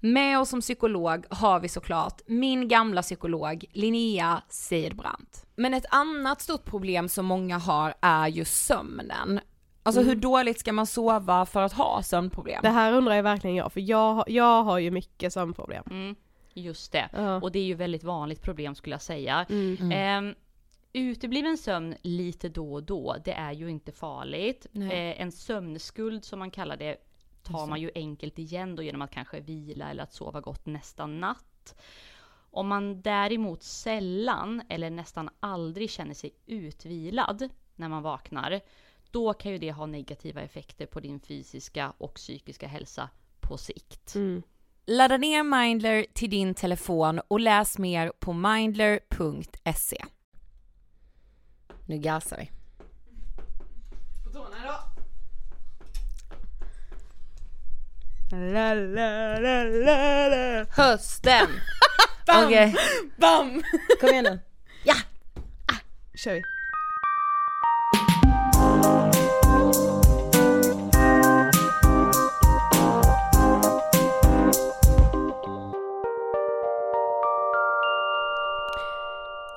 [0.00, 5.46] Med oss som psykolog har vi såklart min gamla psykolog Linnea Seidbrant.
[5.56, 9.40] Men ett annat stort problem som många har är ju sömnen.
[9.82, 12.58] Alltså hur dåligt ska man sova för att ha sömnproblem?
[12.62, 15.84] Det här undrar jag verkligen jag, för jag, jag har ju mycket sömnproblem.
[15.90, 16.16] Mm,
[16.54, 17.08] just det.
[17.12, 17.40] Ja.
[17.40, 19.46] Och det är ju väldigt vanligt problem skulle jag säga.
[19.48, 20.28] Mm.
[20.28, 20.34] Eh,
[20.92, 24.66] utebliven sömn lite då och då, det är ju inte farligt.
[24.74, 26.96] Eh, en sömnskuld som man kallar det
[27.46, 31.06] tar man ju enkelt igen då genom att kanske vila eller att sova gott nästa
[31.06, 31.74] natt.
[32.50, 38.60] Om man däremot sällan eller nästan aldrig känner sig utvilad när man vaknar,
[39.10, 44.14] då kan ju det ha negativa effekter på din fysiska och psykiska hälsa på sikt.
[44.14, 44.42] Mm.
[44.86, 50.04] Ladda ner Mindler till din telefon och läs mer på mindler.se.
[51.86, 52.55] Nu gasar vi.
[58.30, 60.66] La, la, la, la, la.
[60.70, 61.46] Hösten!
[62.26, 62.44] Bam!
[62.44, 62.76] Okej,
[63.16, 63.62] Bam!
[64.00, 64.40] kom igen nu.
[66.16, 66.55] kör vi.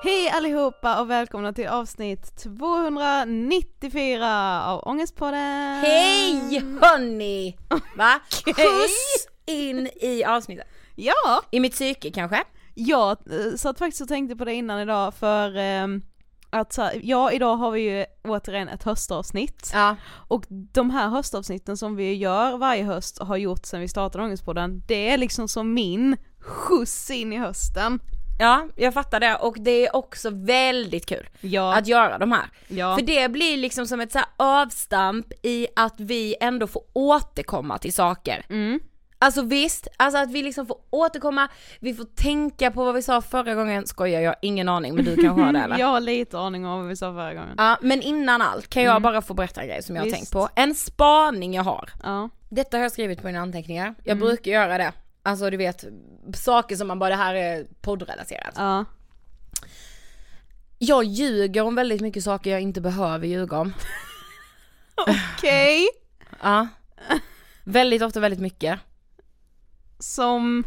[0.02, 5.80] Hej allihopa och välkomna till avsnitt 294 av Ångestpodden!
[5.82, 7.58] Hej hörni!
[7.98, 8.20] Va?
[8.46, 10.68] Skjuts in i avsnittet.
[10.96, 11.42] Ja!
[11.52, 12.44] I mitt psyke kanske?
[12.74, 13.18] Jag eh,
[13.56, 16.02] satt faktiskt och tänkte på det innan idag för ehm,
[16.50, 19.96] att så här, ja idag har vi ju återigen ett höstavsnitt Ja.
[20.28, 24.84] och de här höstavsnitten som vi gör varje höst har gjort sedan vi startade Ångestpodden
[24.88, 28.00] det är liksom som min skjuts in i hösten.
[28.40, 32.46] Ja, jag fattar det och det är också väldigt kul Ja, att göra de här.
[32.68, 32.96] ja.
[32.98, 37.94] För det blir liksom som ett så avstamp i att vi ändå får återkomma till
[37.94, 38.46] saker.
[38.50, 38.80] Mm.
[39.22, 41.48] Alltså visst, alltså att vi liksom får återkomma,
[41.80, 45.06] vi får tänka på vad vi sa förra gången, skojar jag har ingen aning men
[45.06, 45.80] du kanske har det eller?
[45.80, 47.56] Jag har lite aning om vad vi sa förra gången.
[47.58, 49.02] Ja, men innan allt kan jag Mm.
[49.02, 50.18] bara få berätta en grej som jag har Visst.
[50.18, 50.50] tänkt på.
[50.56, 51.90] En spaning jag har.
[52.04, 52.30] Ja.
[52.50, 53.96] Detta har jag skrivit på mina anteckningar.
[54.04, 54.28] Jag Mm.
[54.28, 54.92] brukar göra det.
[55.30, 55.86] Alltså du vet,
[56.34, 58.54] saker som man bara, det här är poddrelaterat.
[58.56, 58.86] Ja.
[60.78, 63.74] Jag ljuger om väldigt mycket saker jag inte behöver ljuga om.
[65.38, 65.88] Okej.
[66.42, 66.68] Ja.
[67.64, 68.80] Väldigt ofta väldigt mycket.
[70.00, 70.64] Som,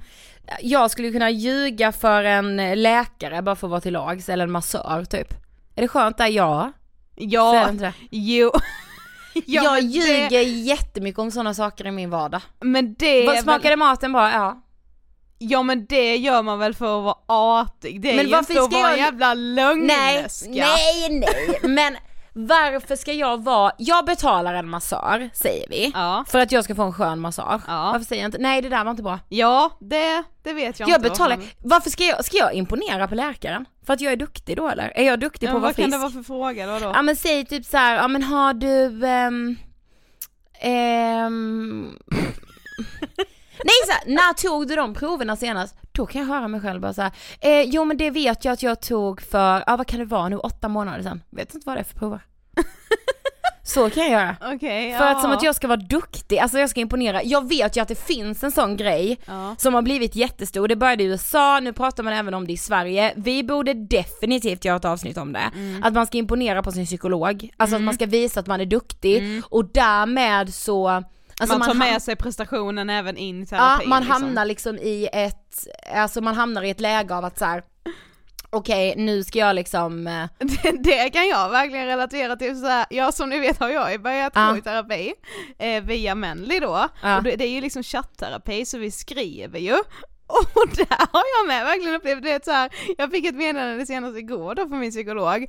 [0.60, 4.50] jag skulle kunna ljuga för en läkare bara för att vara till lags, eller en
[4.50, 5.34] massör typ.
[5.74, 6.28] Är det skönt där?
[6.28, 6.72] Ja.
[7.14, 7.76] Ja,
[8.10, 8.50] jo.
[9.46, 12.40] ja, jag men ljuger Det, jättemycket om sådana saker i min vardag.
[12.60, 14.30] men det Vad smakade väl, maten bra?
[14.32, 14.62] Ja.
[15.38, 18.62] Ja men det gör man väl för att vara artig, det är Men ju inte
[18.62, 20.50] att vara jag- jävla Nej, lögnläska.
[20.50, 21.96] nej, nej, men
[22.32, 26.24] varför ska jag vara, jag betalar en massör säger vi, Ja.
[26.28, 27.62] för att jag ska få en skön massage.
[27.66, 27.90] Ja.
[27.92, 29.18] Varför säger jag inte, nej det där var inte bra.
[29.28, 31.08] Ja, det, det vet jag, Jag inte.
[31.10, 33.64] betalar, vad fan- varför ska jag, ska jag imponera på läkaren?
[33.86, 34.92] För att jag är duktig då eller?
[34.98, 35.94] Är jag duktig Ja, på att vad vara kan frisk?
[35.96, 36.78] det vara för fråga då?
[36.78, 36.92] då?
[36.94, 39.56] Ja men säg typ så här, ja men har du ehm,
[40.60, 41.98] ehm,
[43.64, 45.74] Nej så här, när tog du de proverna senast?
[45.92, 48.52] Då kan jag höra mig själv bara så här, eh, jo men det vet jag
[48.52, 51.22] att jag tog för, ja vad kan det vara nu, åtta månader sedan.
[51.30, 52.20] Vet inte vad det är för prover.
[53.64, 54.36] så kan jag göra.
[54.54, 55.10] Okej, För ja.
[55.10, 57.22] att som att jag ska vara duktig, alltså jag ska imponera.
[57.22, 59.54] Jag vet ju att det finns en sån grej Ja.
[59.58, 60.68] som har blivit jättestor.
[60.68, 63.12] Det började i USA, nu pratar man även om det i Sverige.
[63.16, 65.50] Vi borde definitivt göra ett avsnitt om det.
[65.54, 65.82] Mm.
[65.84, 68.66] Att man ska imponera på sin psykolog, alltså att man ska visa att man är
[68.66, 71.02] duktig och därmed så
[71.40, 73.88] Alltså man tar med sig prestationen även in i Ja, terapin.
[73.88, 74.22] man liksom.
[74.22, 77.62] hamnar liksom i ett, alltså man hamnar i ett läge av att så här.
[78.50, 82.86] okej nu ska jag liksom, eh, Det, det kan jag verkligen relatera till, så här,
[82.90, 84.50] ja som ni vet har jag börjat Ja.
[84.50, 85.12] gå i terapi
[85.58, 87.16] eh, via Menly då, Ja.
[87.16, 89.74] och det, det är ju liksom chatterapi så vi skriver ju
[90.26, 94.18] och där har jag med verkligen upplevt det så här, jag fick ett meddelande senast
[94.18, 95.42] igår då från min psykolog,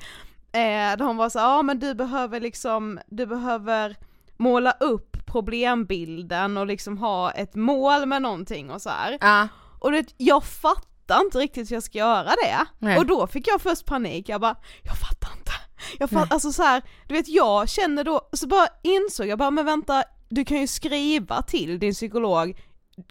[0.54, 3.96] eh, där hon var så ja men du behöver liksom, du behöver
[4.44, 9.18] måla upp problembilden och liksom ha ett mål med någonting och så här.
[9.22, 9.48] ja,
[9.80, 12.66] Och det, jag fattar inte riktigt hur jag ska göra det.
[12.80, 12.98] Nej.
[12.98, 15.52] Och då fick jag först panik, jag bara, jag fattar inte.
[16.00, 16.22] Jag Nej.
[16.22, 19.66] fattar, alltså så här, du vet jag känner då, så bara insåg jag bara, men
[19.66, 22.62] vänta, du kan ju skriva till din psykolog,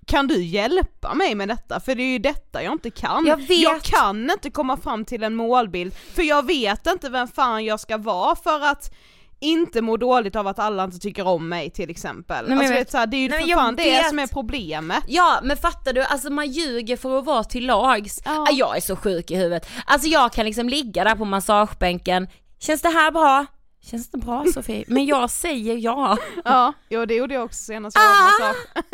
[0.07, 1.81] kan du hjälpa mig med detta?
[1.81, 3.27] För det är ju detta jag inte kan.
[3.27, 3.59] Jag vet.
[3.59, 7.81] jag kan inte komma fram till en målbild, för jag vet inte vem fan jag
[7.81, 8.95] ska vara för att
[9.43, 12.49] inte må dåligt av att alla inte tycker om mig till exempel.
[12.49, 15.05] men alltså, vet, så här, det är ju Nej, för fan det som är problemet.
[15.09, 18.21] Ja men fattar du, alltså man ljuger för att vara till lags.
[18.25, 18.47] Ja.
[18.49, 19.69] Ah, Jag är så sjuk i huvudet.
[19.87, 22.29] Alltså jag kan liksom ligga där på massagebänken,
[22.61, 23.47] känns det här bra?
[23.91, 24.85] Känns det bra Sofie?
[24.87, 26.19] Men jag säger ja.
[26.45, 28.25] Ja, jo det gjorde jag också senast jag Ah!
[28.25, 28.85] massage.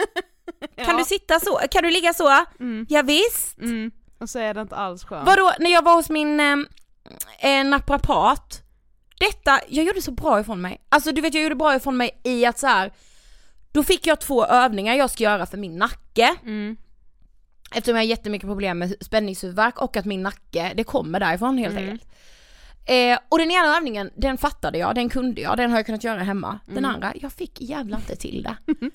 [0.86, 1.60] Kan du sitta så?
[1.70, 2.44] Kan du ligga så?
[2.60, 2.86] Mm.
[2.88, 3.58] Ja, visst.
[3.58, 3.90] Mm.
[4.20, 5.26] Och så är det inte alls skönt.
[5.26, 6.56] Vadå, när jag var hos min eh,
[7.40, 8.62] eh, naprapat,
[9.20, 10.80] detta, jag gjorde så bra ifrån mig.
[10.88, 12.92] Alltså du vet jag gjorde bra ifrån mig i att så här.
[13.72, 16.34] då fick jag två övningar jag ska göra för min nacke.
[16.42, 16.76] Mm.
[17.74, 21.76] Eftersom jag har jättemycket problem med spänningshuvudvärk och att min nacke, det kommer därifrån helt
[21.76, 21.90] Mm.
[21.90, 22.08] enkelt.
[22.84, 26.04] Eh, och den ena övningen, den fattade jag, den kunde jag, den har jag kunnat
[26.04, 26.58] göra hemma.
[26.66, 26.90] Den Mm.
[26.94, 28.56] andra, jag fick jävla inte till det.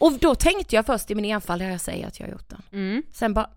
[0.00, 2.62] och då tänkte jag först i min enfald, jag säger att jag har gjort den.
[2.72, 3.02] Mm.
[3.12, 3.50] Sen bara,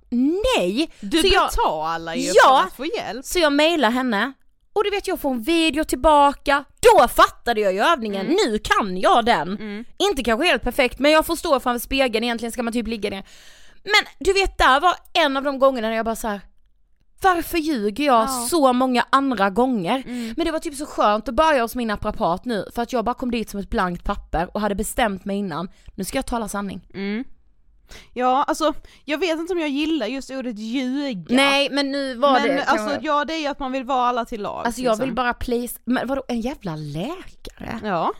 [0.58, 0.92] nej!
[1.00, 2.60] Du så jag, betalar ju Ja!
[2.62, 3.26] för att få hjälp.
[3.26, 4.34] så jag mejlar henne,
[4.74, 8.98] och du vet jag får en video tillbaka, då fattade jag ju övningen, nu kan
[8.98, 9.48] jag den.
[9.48, 9.86] Mm.
[9.98, 13.10] Inte kanske helt perfekt men jag får stå framför spegeln, egentligen ska man typ ligga
[13.10, 13.24] ner.
[13.84, 16.42] Men du vet där var en av de gångerna när jag bara så här.
[17.24, 18.48] varför ljuger jag Ja.
[18.50, 20.04] så många andra gånger?
[20.08, 20.34] Mm.
[20.38, 23.06] Men det var typ så skönt att börja hos min naprapat nu för att jag
[23.06, 26.26] bara kom dit som ett blankt papper och hade bestämt mig innan, nu ska jag
[26.26, 26.82] tala sanning.
[26.94, 27.24] Mm.
[28.14, 28.74] Ja, alltså
[29.06, 31.36] jag vet inte om jag gillar just ordet ljuga.
[31.36, 34.08] Nej men nu var men det alltså ja det är ju att man vill vara
[34.08, 34.66] alla till lag.
[34.66, 35.16] Alltså jag vill liksom.
[35.16, 37.80] bara please, men vadå en jävla läkare?
[37.84, 38.14] Ja.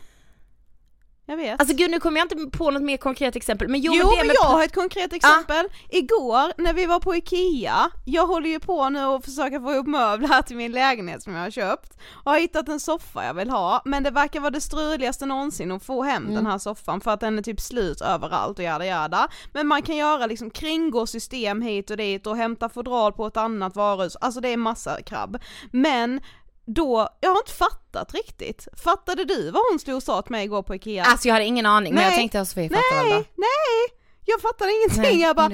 [1.26, 1.60] Jag vet.
[1.60, 4.26] Alltså gud nu kommer jag inte på något mer konkret exempel men jo, Jo, men
[4.26, 5.66] men jag har ett konkret exempel.
[5.90, 9.86] Igår när vi var på IKEA, jag håller ju på nu och försöker få ihop
[9.86, 13.34] möbler här till min lägenhet som jag har köpt och har hittat en soffa jag
[13.34, 16.34] vill ha, men det verkar vara det struligaste någonsin att få hem Mm.
[16.34, 19.28] den här soffan för att den är typ slut överallt och jada jada.
[19.52, 23.36] Men man kan göra liksom kringgå system hit och dit och hämta fodral på ett
[23.36, 25.38] annat varuhus, alltså det är massa krabb.
[25.72, 26.20] Men
[26.64, 28.68] då, jag har inte fattat riktigt.
[28.76, 31.04] Fattade du vad hon stod och sa till mig igår på IKEA?
[31.04, 32.18] Alltså jag hade ingen aning men jag Nej.
[32.18, 33.24] tänkte att Sofie fattar väl nej, då.
[33.36, 33.98] nej!
[34.24, 35.48] Jag fattar ingenting, Nej, jag bara,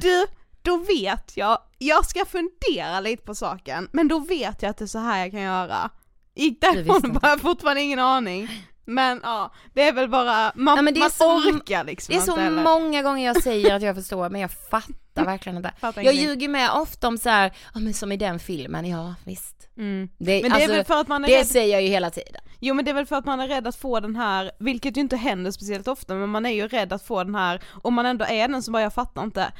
[0.00, 0.26] du,
[0.62, 4.84] då vet jag, jag ska fundera lite på saken, men då vet jag att det
[4.84, 5.90] är så här jag kan göra.
[6.34, 8.48] Gick därifrån och bara fortfarande ingen aning.
[8.84, 12.24] Men ja, det är väl bara, man, Nej, är man så- orkar liksom Det är
[12.24, 12.62] så inte heller.
[12.62, 15.72] många gånger jag säger att jag förstår men jag fattar verkligen inte.
[15.80, 19.14] Fattar Jag ljuger med ofta om så här, ja men som i den filmen, ja
[19.24, 19.68] visst.
[19.76, 20.08] Mm.
[20.18, 21.88] Det, Men det är alltså, väl för att man är det rädd, säger jag ju
[21.88, 22.42] hela tiden.
[22.60, 24.96] jo men det är väl för att man är rädd att få den här, vilket
[24.96, 27.94] ju inte händer speciellt ofta, men man är ju rädd att få den här, om
[27.94, 29.52] man ändå är den som bara jag fattar inte.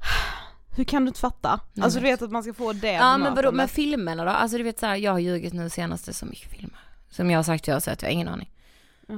[0.76, 1.60] Hur kan du inte fatta?
[1.80, 4.30] Alltså du vet att man ska få det Ja men vadå med filmerna då?
[4.30, 6.78] Alltså du vet så här, jag har ljugit nu senaste så mycket filmer.
[7.10, 8.50] Som jag har sagt jag har sett, jag har ingen aning.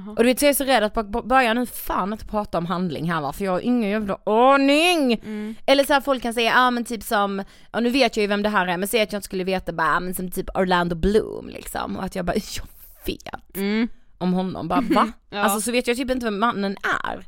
[0.08, 2.66] Och du vet så jag är så rädd att börja nu fan inte prata om
[2.66, 5.12] handling här va, för jag har ingen jävla aning!
[5.66, 8.22] Eller så här folk kan säga, ja ah, men typ som, ja nu vet jag
[8.22, 10.30] ju vem det här är, men säg att jag inte skulle veta bara, men som
[10.30, 12.64] typ Orlando Bloom liksom, och att jag bara, jag
[13.06, 13.88] vet Mm.
[14.18, 15.12] om honom, bara va?
[15.30, 15.38] Ja.
[15.38, 17.24] Alltså så vet jag typ inte vem mannen är.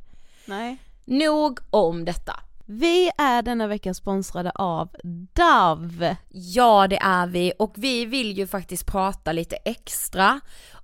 [0.46, 0.76] Nej.
[1.04, 2.40] Nog om detta.
[2.66, 4.88] Vi är denna vecka sponsrade av
[5.32, 6.16] Dove.
[6.28, 10.40] Ja det är vi och vi vill ju faktiskt prata lite extra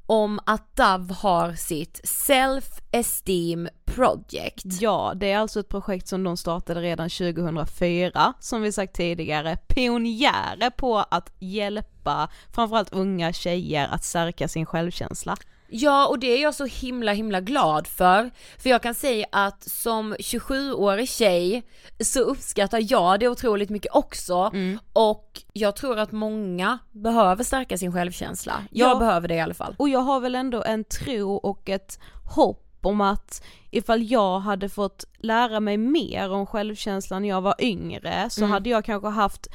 [0.06, 4.64] om att Dove har sitt Self-Esteem Project.
[4.64, 9.56] Ja, det är alltså ett projekt som de startade redan 2004, som vi sagt tidigare,
[9.56, 15.36] pionjärer på att hjälpa framförallt unga tjejer att stärka sin självkänsla.
[15.72, 18.30] Ja och det är jag så himla himla glad för.
[18.58, 21.62] För jag kan säga att som 27-årig tjej
[22.00, 24.52] så uppskattar jag det otroligt mycket också.
[24.92, 28.52] Och jag tror att många behöver stärka sin självkänsla.
[28.70, 28.98] Jag Ja.
[28.98, 29.74] behöver det i alla fall.
[29.78, 31.98] Och jag har väl ändå en tro och ett
[32.34, 37.54] hopp om att ifall jag hade fått lära mig mer om självkänslan när jag var
[37.58, 38.50] yngre så Mm.
[38.50, 39.46] hade jag kanske haft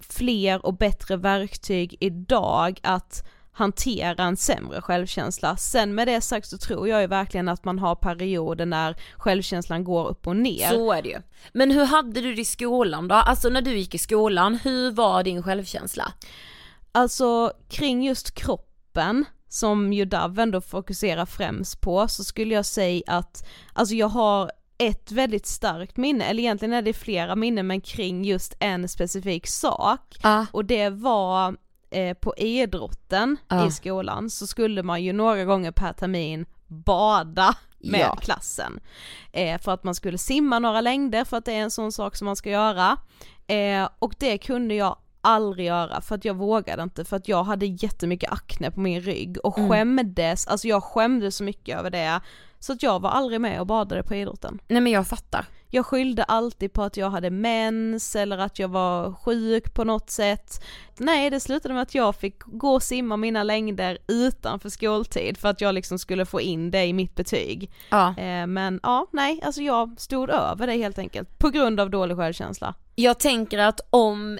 [0.00, 5.56] fler och bättre verktyg idag att hantera en sämre självkänsla.
[5.56, 9.84] Sen med det sagt så tror jag ju verkligen att man har perioder när självkänslan
[9.84, 10.68] går upp och ner.
[10.70, 11.22] Så är det ju.
[11.52, 13.14] Men hur hade du det i skolan då?
[13.14, 16.12] Alltså när du gick i skolan, hur var din självkänsla?
[16.92, 23.02] Alltså kring just kroppen som ju Dove ändå fokuserar främst på så skulle jag säga
[23.06, 27.80] att, alltså jag har ett väldigt starkt minne, eller egentligen är det flera minnen men
[27.80, 30.46] kring just en specifik sak Ja.
[30.52, 31.56] och det var
[31.96, 33.66] eh, på idrotten Ja.
[33.66, 38.16] i skolan så skulle man ju några gånger per termin bada med Ja.
[38.16, 38.80] klassen.
[39.32, 42.16] Eh, för att man skulle simma några längder för att det är en sån sak
[42.16, 42.96] som man ska göra.
[43.46, 47.44] Eh, och det kunde jag aldrig göra för att jag vågade inte för att jag
[47.44, 49.70] hade jättemycket akne på min rygg och Mm.
[49.70, 52.20] skämdes, alltså jag skämdes så mycket över det
[52.66, 54.58] så att jag var aldrig med och badade på idrotten.
[54.68, 55.46] Nej men jag fattar.
[55.68, 60.10] Jag skyllde alltid på att jag hade mens eller att jag var sjuk på något
[60.10, 60.64] sätt.
[60.96, 65.48] Nej, det slutade med att jag fick gå och simma mina längder utanför skoltid för
[65.48, 67.70] att jag liksom skulle få in det i mitt betyg.
[67.90, 68.08] Ja.
[68.08, 72.16] Eh, men ja, nej, alltså jag stod över det helt enkelt på grund av dålig
[72.16, 72.74] självkänsla.
[72.94, 74.38] Jag tänker att om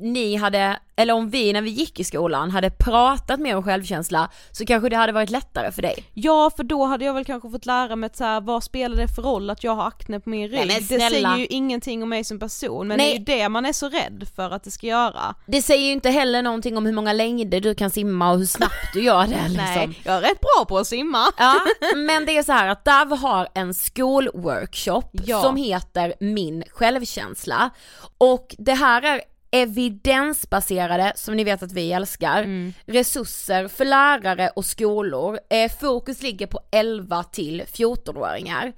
[0.00, 4.30] ni hade, eller om vi när vi gick i skolan hade pratat mer om självkänsla
[4.52, 6.04] så kanske det hade varit lättare för dig.
[6.14, 8.96] Ja, för då hade jag väl kanske fått lära mig att så här, vad spelar
[8.96, 10.66] det för roll att jag har akne på min rygg?
[10.66, 13.18] Nej, det säger ju ingenting om mig som person, men Nej.
[13.26, 15.34] det är ju det man är så rädd för att det ska göra.
[15.46, 18.46] Det säger ju inte heller någonting om hur många längder du kan simma och hur
[18.46, 19.56] snabbt du gör det liksom.
[19.56, 21.26] Nej, jag är rätt bra på att simma.
[21.38, 21.54] Ja,
[21.96, 25.42] men det är så här att Dove har en skolworkshop Ja.
[25.42, 27.70] som heter Min självkänsla.
[28.18, 29.20] Och det här är
[29.62, 35.38] evidensbaserade, som ni vet att vi älskar, resurser för lärare och skolor.
[35.50, 38.72] Eh, fokus ligger på 11 till 14-åringar.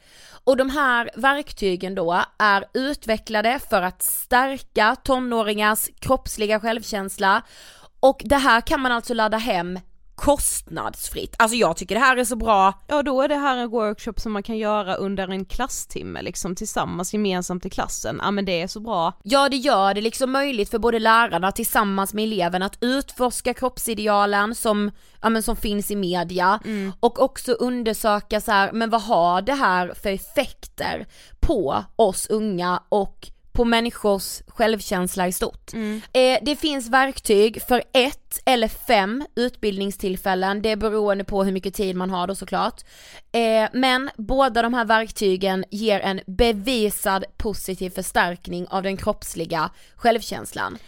[0.45, 7.43] Och de här verktygen då är utvecklade för att stärka tonåringars kroppsliga självkänsla
[8.01, 9.79] och det här kan man alltså ladda hem
[10.19, 11.35] kostnadsfritt.
[11.39, 12.73] Alltså jag tycker det här är så bra.
[12.87, 16.55] Ja då är det här en workshop som man kan göra under en klasstimme liksom
[16.55, 18.21] tillsammans gemensamt i klassen.
[18.23, 19.13] Ja men det är så bra.
[19.23, 24.55] Ja det gör det liksom möjligt för både lärarna tillsammans med eleverna att utforska kroppsidealen
[24.55, 24.91] som,
[25.23, 26.61] ja, men som finns i media
[27.01, 31.07] och också undersöka så här, men vad har det här för effekter
[31.41, 35.75] på oss unga och på människors självkänsla i stort.
[36.13, 41.75] Eh, det finns verktyg för ett eller fem utbildningstillfällen, det är beroende på hur mycket
[41.75, 42.85] tid man har då såklart.
[43.33, 50.79] Eh, men båda de här verktygen ger en bevisad positiv förstärkning av den kroppsliga självkänslan.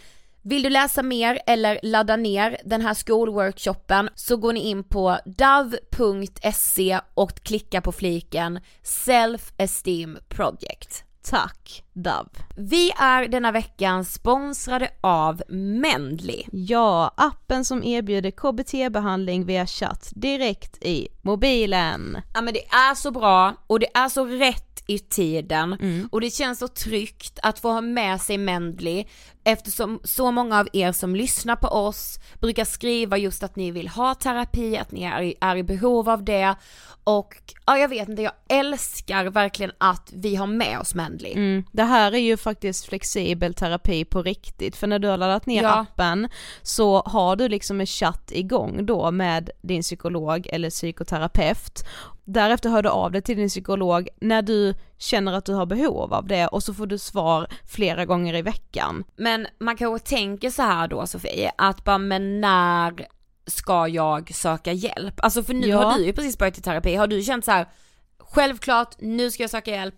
[0.41, 5.17] Vill du läsa mer eller ladda ner den här skolworkshopen så går ni in på
[5.25, 11.05] dove.se och klickar på fliken Self Esteem Project.
[11.23, 12.29] Tack Dove.
[12.55, 16.43] Vi är denna veckan sponsrade av Mendly.
[16.51, 22.17] Ja, appen som erbjuder KBT-behandling via chatt direkt i mobilen.
[22.33, 25.77] Ja men det är så bra och det är så rätt i tiden
[26.11, 29.05] och det känns så tryggt att få ha med sig Mendly
[29.43, 33.87] eftersom så många av er som lyssnar på oss brukar skriva just att ni vill
[33.87, 36.55] ha terapi, att ni är i, är i behov av det
[37.03, 41.31] och ja jag vet inte, jag älskar verkligen att vi har med oss Mendly.
[41.31, 41.63] Mm.
[41.71, 45.63] Det här är ju faktiskt flexibel terapi på riktigt för när du har laddat ner
[45.63, 45.69] Ja.
[45.69, 46.29] appen
[46.61, 51.85] så har du liksom en chatt igång då med din psykolog eller psykoterapeut.
[52.25, 56.13] Därefter hör du av dig till din psykolog när du känner att du har behov
[56.13, 59.03] av det och så får du svar flera gånger i veckan.
[59.15, 63.07] Men man kanske tänker så här då Sofie, att bara men när
[63.47, 65.13] ska jag söka hjälp?
[65.17, 65.83] Alltså för nu Ja.
[65.83, 67.65] har du ju precis börjat i terapi, har du känt så här
[68.31, 69.95] självklart nu ska jag söka hjälp?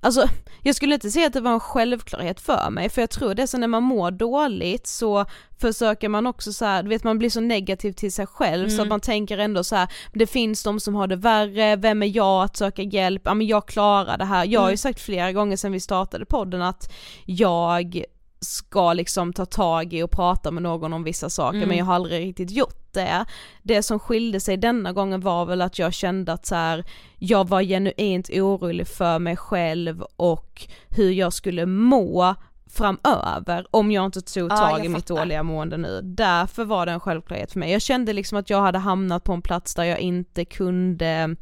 [0.00, 0.28] Alltså
[0.62, 3.42] jag skulle inte säga att det var en självklarhet för mig för jag tror det
[3.42, 5.24] är så när man mår dåligt så
[5.60, 8.82] försöker man också så här, du vet man blir så negativ till sig själv så
[8.82, 12.16] att man tänker ändå så här, det finns de som har det värre, vem är
[12.16, 15.32] jag att söka hjälp, ja men jag klarar det här, jag har ju sagt flera
[15.32, 16.92] gånger sedan vi startade podden att
[17.24, 18.04] jag
[18.44, 21.94] ska liksom ta tag i och prata med någon om vissa saker men jag har
[21.94, 23.24] aldrig riktigt gjort det.
[23.62, 26.84] Det som skilde sig denna gången var väl att jag kände att så här,
[27.18, 32.34] jag var genuint orolig för mig själv och hur jag skulle må
[32.70, 36.00] framöver om jag inte tog Ja, tag jag i mitt dåliga mående nu.
[36.02, 37.72] Därför var det en självklarhet för mig.
[37.72, 41.36] Jag kände liksom att jag hade hamnat på en plats där jag inte kunde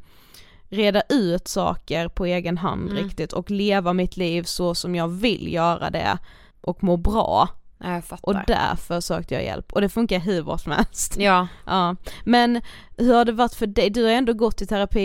[0.69, 3.05] reda ut saker på egen hand Mm.
[3.05, 6.19] riktigt och leva mitt liv så som jag vill göra det
[6.61, 7.49] och må bra
[7.79, 8.29] Ja, jag fattar.
[8.29, 11.17] och därför sökte jag hjälp och det funkar hur bra som helst.
[11.19, 11.49] Ja.
[11.67, 12.61] Ja, men
[12.97, 13.91] hur har det varit för dig?
[13.91, 15.01] Du har ändå gått i terapi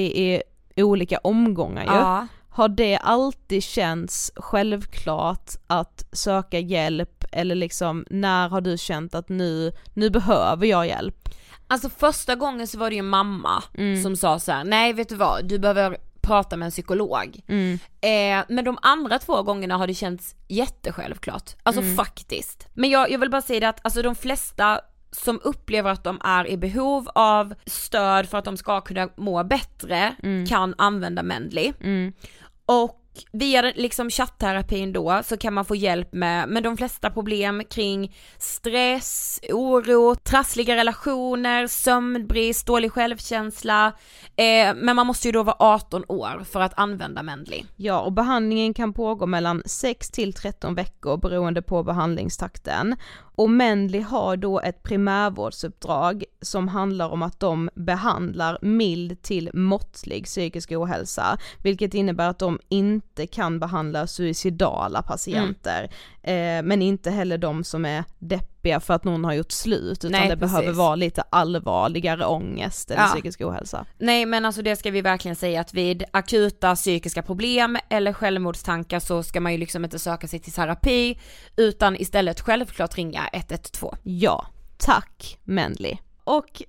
[0.76, 1.92] i olika omgångar ju.
[1.92, 2.28] Ja.
[2.50, 9.30] Har det alltid känts självklart att söka hjälp eller liksom när har du känt att
[9.30, 11.30] nu, nu behöver jag hjälp?
[11.68, 14.04] Alltså första gången så var det ju mamma Mm.
[14.04, 17.40] som sa så här: nej vet du vad, du behöver prata med en psykolog.
[17.48, 17.74] Mm.
[18.02, 21.96] Eh, men de andra två gångerna har det känts jättesjälvklart, alltså Mm.
[21.96, 22.68] faktiskt.
[22.74, 26.22] Men jag, jag vill bara säga det att alltså de flesta som upplever att de
[26.24, 30.16] är i behov av stöd för att de ska kunna må bättre
[30.50, 31.74] kan använda Mendley.
[31.82, 32.14] Mm.
[32.66, 37.64] Och via liksom chattterapin då så kan man få hjälp med, med de flesta problem
[37.70, 43.88] kring stress, oro, trassliga relationer, sömnbrist, dålig självkänsla.
[44.36, 47.64] Eh, men man måste ju då vara 18 år för att använda Mendley.
[47.76, 52.96] Ja, och behandlingen kan pågå mellan 6 till 13 veckor beroende på behandlingstakten.
[53.36, 60.26] Och Mendley har då ett primärvårdsuppdrag som handlar om att de behandlar mild till måttlig
[60.26, 65.84] psykisk ohälsa, vilket innebär att de inte kan behandla suicidala patienter,
[66.24, 68.04] eh, men inte heller de som är
[68.66, 70.78] deppiga för att någon har gjort slut, utan Nej, det behöver precis.
[70.78, 73.08] vara lite allvarligare ångest eller Ja.
[73.08, 73.86] psykisk ohälsa.
[73.98, 79.00] Nej men alltså det ska vi verkligen säga att vid akuta psykiska problem eller självmordstankar
[79.00, 81.20] så ska man ju liksom inte söka sig till terapi
[81.58, 83.96] utan istället självklart ringa 112.
[84.04, 84.46] Ja,
[84.78, 85.98] tack Mendley.
[86.24, 86.62] Och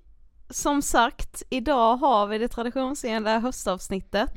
[0.50, 4.30] som sagt, idag har vi det traditionsenliga höstavsnittet.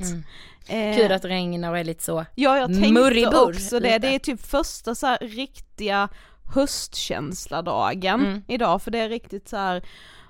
[0.67, 2.25] Eh, Kul att det regnar och är lite så.
[2.35, 3.97] Ja, jag tänkte också det.
[3.97, 6.09] Det är typ första så här riktiga
[6.53, 8.41] höstkänsla-dagen Mm.
[8.47, 9.83] idag, för det är riktigt så här,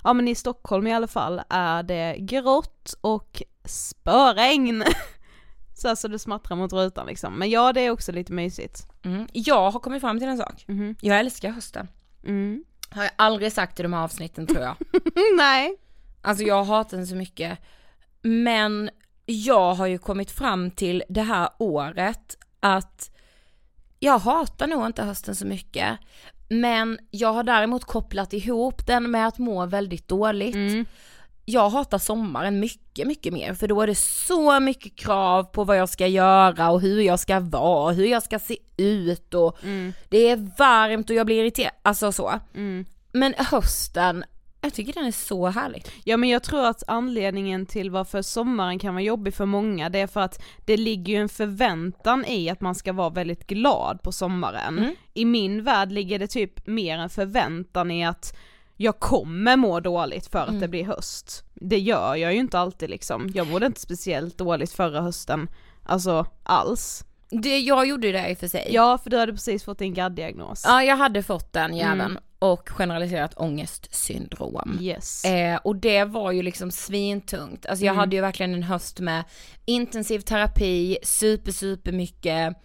[0.04, 4.84] ja men i Stockholm i alla fall är det grått och spöregn.
[5.76, 7.34] så här så det smattrar mot rutan liksom.
[7.40, 8.88] Men ja, det är också lite mysigt.
[9.06, 9.28] Mm.
[9.34, 10.66] Jag har kommit fram till en sak.
[10.68, 10.96] Mhm.
[11.02, 11.88] Jag älskar hösten.
[12.26, 12.64] Mm.
[12.92, 14.76] Har jag aldrig sagt i de här avsnitten tror jag.
[15.38, 15.76] Nej.
[16.22, 17.60] Alltså jag hatar den så mycket.
[18.22, 18.90] Men
[19.26, 23.12] jag har ju kommit fram till det här året att
[24.00, 25.98] jag hatar nog inte hösten så mycket.
[26.50, 30.56] Men jag har däremot kopplat ihop den med att må väldigt dåligt.
[30.56, 30.86] Mm.
[31.46, 35.78] Jag hatar sommaren mycket, mycket mer för då är det så mycket krav på vad
[35.78, 39.58] jag ska göra och hur jag ska vara, hur jag ska se ut och
[40.10, 42.40] det är varmt och jag blir irriterad, alltså så.
[42.56, 42.86] Mm.
[43.12, 44.24] Men hösten,
[44.62, 45.86] jag tycker den är så härlig.
[46.04, 50.00] Ja men jag tror att anledningen till varför sommaren kan vara jobbig för många det
[50.00, 54.04] är för att det ligger ju en förväntan i att man ska vara väldigt glad
[54.04, 54.80] på sommaren.
[54.80, 54.96] Mm.
[55.14, 58.38] I min värld ligger det typ mer en förväntan i att
[58.76, 60.62] jag kommer må dåligt för att Mm.
[60.62, 61.44] det blir höst.
[61.54, 63.32] Det gör jag ju inte alltid liksom.
[63.36, 65.50] Jag mådde inte speciellt dåligt förra hösten,
[65.84, 67.06] alltså alls.
[67.32, 68.68] Det, jag gjorde det i och för sig.
[68.72, 70.64] Ja för du hade precis fått din GAD-diagnos.
[70.66, 72.18] Ja, jag hade fått den jäveln Mm.
[72.40, 74.78] och generaliserat ångestsyndrom.
[74.82, 75.26] Yes.
[75.26, 77.66] Eh, och det var ju liksom svintungt.
[77.66, 78.00] Alltså jag Mm.
[78.00, 79.24] hade ju verkligen en höst med
[79.66, 82.56] intensiv terapi, super super mycket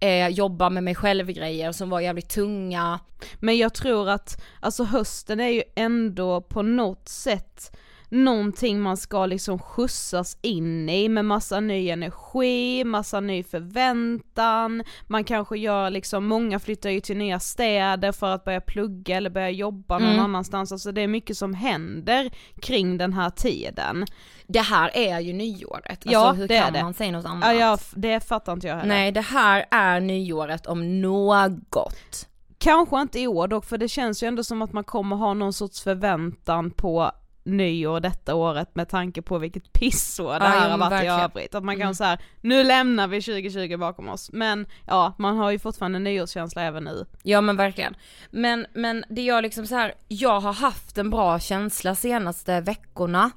[0.00, 3.00] eh, jobba med mig själv grejer som var jävligt tunga.
[3.40, 7.76] Men jag tror att, alltså hösten är ju ändå på något sätt
[8.10, 15.24] någonting man ska liksom skjutsas in i med massa ny energi, massa ny förväntan, man
[15.24, 19.50] kanske gör liksom, många flyttar ju till nya städer för att börja plugga eller börja
[19.50, 20.24] jobba någon Mm.
[20.24, 22.30] annanstans, alltså det är mycket som händer
[22.62, 24.04] kring den här tiden.
[24.46, 27.44] Det här är ju nyåret, alltså Ja, hur kan man säga något annat?
[27.46, 28.88] Ja, ja, det fattar inte jag heller.
[28.88, 32.26] Nej det här är nyåret om något.
[32.58, 35.34] Kanske inte i år dock, för det känns ju ändå som att man kommer ha
[35.34, 37.10] någon sorts förväntan på
[37.44, 41.54] nyår detta året med tanke på vilket pissår det här har varit i övrigt.
[41.54, 41.94] Att man kan Mm.
[42.00, 44.30] här, nu lämnar vi 2020 bakom oss.
[44.32, 47.06] Men ja, man har ju fortfarande nyårskänsla även nu.
[47.22, 47.96] Ja men verkligen.
[48.30, 53.30] Men, men det jag liksom så här, jag har haft en bra känsla senaste veckorna.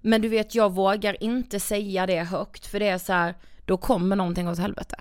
[0.00, 3.76] Men du vet jag vågar inte säga det högt för det är så här, då
[3.76, 4.96] kommer någonting åt helvete.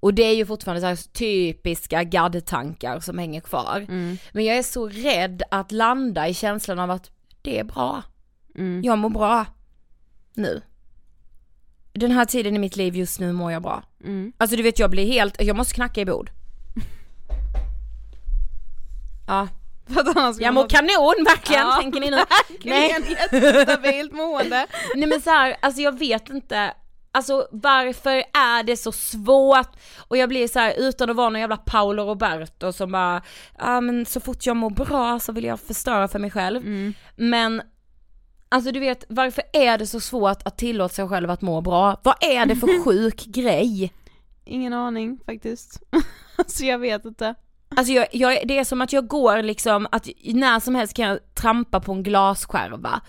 [0.00, 3.86] Och det är ju fortfarande så här typiska gaddtankar som hänger kvar.
[4.32, 7.10] Men jag är så rädd att landa i känslan av att
[7.44, 8.02] det är bra.
[8.82, 9.46] Jag mår bra.
[10.34, 10.62] Nu.
[11.92, 13.82] Den här tiden i mitt liv just nu mår jag bra.
[14.38, 16.30] Alltså du vet jag blir helt, jag måste knacka i bord.
[19.26, 19.48] Ja,
[20.38, 22.16] jag mår kanon verkligen Ja, tänker ni nu.
[22.64, 22.96] Nej.
[23.32, 24.66] Jättestabilt mående.
[24.96, 26.74] Nej men så här, alltså jag vet inte,
[27.14, 29.70] alltså varför är det så svårt?
[30.08, 33.22] Och jag blir så här utan att vara någon jävla Paolo Roberto som bara,
[33.58, 36.62] ja men så fort jag mår bra så vill jag förstöra för mig själv.
[37.16, 37.62] Men
[38.48, 42.00] Alltså du vet, varför är det så svårt att tillåta sig själv att må bra?
[42.04, 43.92] Vad är det för sjuk grej?
[44.44, 45.82] Ingen aning faktiskt.
[46.36, 47.34] alltså jag vet inte.
[47.76, 51.08] Alltså jag, jag, det är som att jag går liksom, att när som helst kan
[51.08, 53.00] jag trampa på en glasskärva.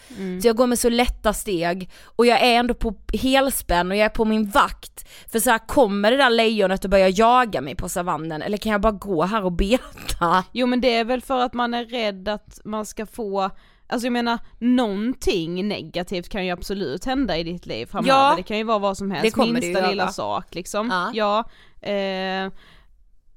[0.42, 4.06] Så jag går med så lätta steg och jag är ändå på helspänn och jag
[4.06, 5.08] är på min vakt.
[5.32, 8.72] För så här, kommer det där lejonet och börjar jaga mig på savannen eller kan
[8.72, 10.44] jag bara gå här och beta?
[10.52, 13.50] Jo men det är väl för att man är rädd att man ska få
[13.88, 18.34] Alltså jag menar, någonting negativt kan ju absolut hända i ditt liv framöver, Ja.
[18.38, 21.12] det kan ju vara vad som helst, minsta lilla sak liksom.
[21.14, 21.44] Ja.
[21.82, 21.90] Ja.
[21.90, 22.52] eh,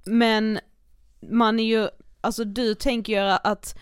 [0.04, 0.58] men
[1.20, 1.88] man är ju,
[2.20, 3.78] alltså du tänker ju att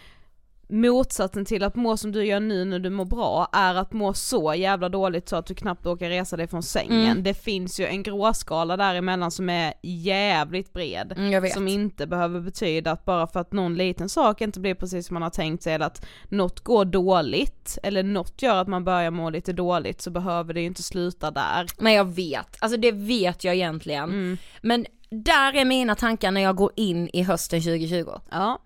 [0.69, 4.15] motsatsen till att må som du gör nu när du mår bra är att må
[4.15, 7.11] så jävla dåligt så att du knappt orkar resa dig från sängen.
[7.11, 7.23] Mm.
[7.23, 11.15] Det finns ju en gråskala däremellan som är jävligt bred.
[11.17, 11.51] Mm.
[11.51, 15.15] Som inte behöver betyda att bara för att någon liten sak inte blir precis som
[15.15, 19.11] man har tänkt sig eller att något går dåligt eller något gör att man börjar
[19.11, 21.67] må lite dåligt så behöver det ju inte sluta där.
[21.79, 24.39] Men jag vet, alltså det vet jag egentligen.
[24.63, 28.11] Men där är mina tankar när jag går in i hösten 2020.
[28.31, 28.59] Ja,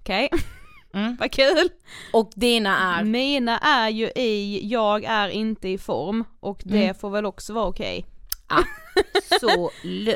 [0.00, 0.28] okej.
[0.94, 1.16] Mm.
[1.20, 1.68] Vad kul!
[2.12, 3.04] Och dina är?
[3.04, 6.94] Mina är ju i, jag är inte i form och det Mm.
[6.94, 8.06] får väl också vara okej.
[9.32, 9.72] Absolut.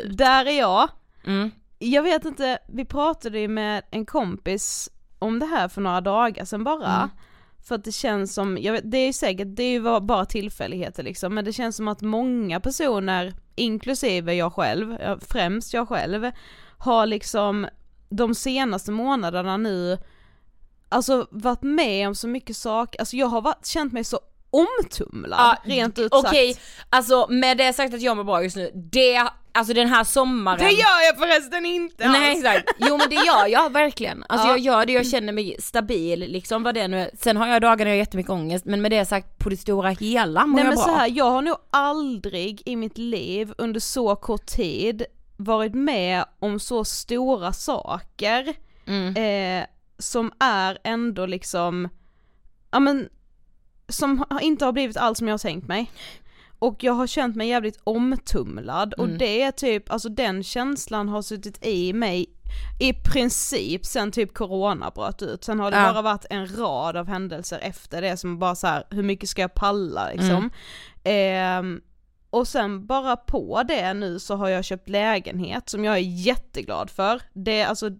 [0.19, 0.89] Där är jag.
[1.27, 1.51] Mm.
[1.79, 6.45] Jag vet inte, vi pratade ju med en kompis om det här för några dagar
[6.45, 6.97] sedan bara.
[6.97, 7.09] Mm.
[7.69, 10.25] För att det känns som, jag vet, det är ju säkert, det är ju bara
[10.25, 16.31] tillfälligheter liksom, men det känns som att många personer, inklusive jag själv, främst jag själv,
[16.79, 17.67] har liksom
[18.09, 19.99] de senaste månaderna nu,
[20.89, 24.21] alltså varit med om så mycket saker, alltså jag har varit, känt mig så
[24.55, 26.27] omtumlad, Ja, rent ut sagt.
[26.27, 26.57] Okej,
[26.91, 30.59] alltså med det sagt att jag mår bra just nu, det, alltså den här sommaren
[30.59, 32.39] Det gör jag förresten inte Nej alls.
[32.45, 34.25] exakt, jo men det gör jag verkligen.
[34.29, 34.51] Alltså Ja.
[34.53, 37.11] jag gör det, jag känner mig stabil liksom vad det nu är.
[37.21, 39.57] Sen har jag dagar när jag har jättemycket ångest men med det sagt på det
[39.57, 40.85] stora hela mår Nej jag men bra.
[40.85, 45.05] så här, jag har nog aldrig i mitt liv under så kort tid
[45.37, 48.55] varit med om så stora saker
[48.87, 49.17] Mm.
[49.17, 49.67] eh,
[49.99, 51.89] som är ändå liksom,
[52.71, 53.09] ja men,
[53.89, 55.91] som inte har blivit allt som jag har tänkt mig.
[56.59, 59.19] Och jag har känt mig jävligt omtumlad och Mm.
[59.19, 62.27] det är typ, alltså den känslan har suttit i mig
[62.81, 65.93] i princip sen typ corona bröt ut, sen har det Ja.
[65.93, 69.43] bara varit en rad av händelser efter det som bara så här, hur mycket ska
[69.43, 70.31] jag palla liksom.
[70.31, 70.51] Mm.
[71.05, 71.81] Ehm,
[72.31, 76.91] och sen bara på det nu så har jag köpt lägenhet som jag är jätteglad
[76.91, 77.23] för.
[77.33, 77.91] Det, alltså,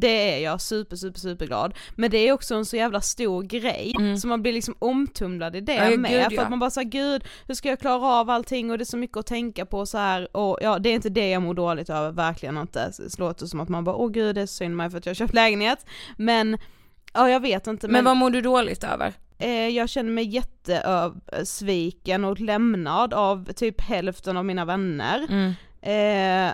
[0.00, 1.74] det är jag super super super glad.
[1.96, 5.60] Men det är också en så jävla stor grej, så man blir liksom omtumlad i
[5.60, 5.92] det Mm.
[5.92, 6.10] Ja, med.
[6.10, 6.42] gud, för ja.
[6.42, 8.96] att man bara säger gud, hur ska jag klara av allting och det är så
[8.96, 11.90] mycket att tänka på så här och ja det är inte det jag mår dåligt
[11.90, 12.92] över, verkligen inte.
[12.98, 15.10] Det låter som att man bara åh gud det är synd mig för att jag
[15.10, 15.86] har köpt lägenhet.
[16.16, 16.58] Men
[17.14, 19.12] Ja jag vet inte Men vad mår du dåligt över?
[19.38, 20.24] Eh, jag känner mig
[21.16, 25.26] jättesviken och lämnad av typ hälften av mina vänner.
[25.30, 25.52] Mm.
[25.82, 26.52] Eh,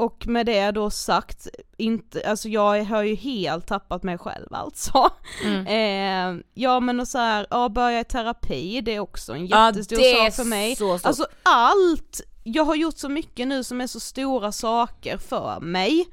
[0.00, 5.10] och med det då sagt, inte, alltså jag har ju helt tappat mig själv alltså.
[5.44, 5.66] Mm.
[6.40, 9.66] Eh, ja men och så här, ja börja i terapi, det är också en Ja,
[9.66, 10.76] jättestor är sak för mig.
[10.76, 10.92] så.
[11.02, 16.06] Alltså allt, jag har gjort så mycket nu som är så stora saker för mig.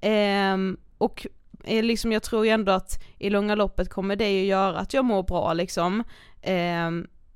[0.00, 1.26] Ehm, och
[1.64, 4.94] eh, liksom jag tror ju ändå att i långa loppet kommer det ju göra att
[4.94, 6.04] jag mår bra liksom.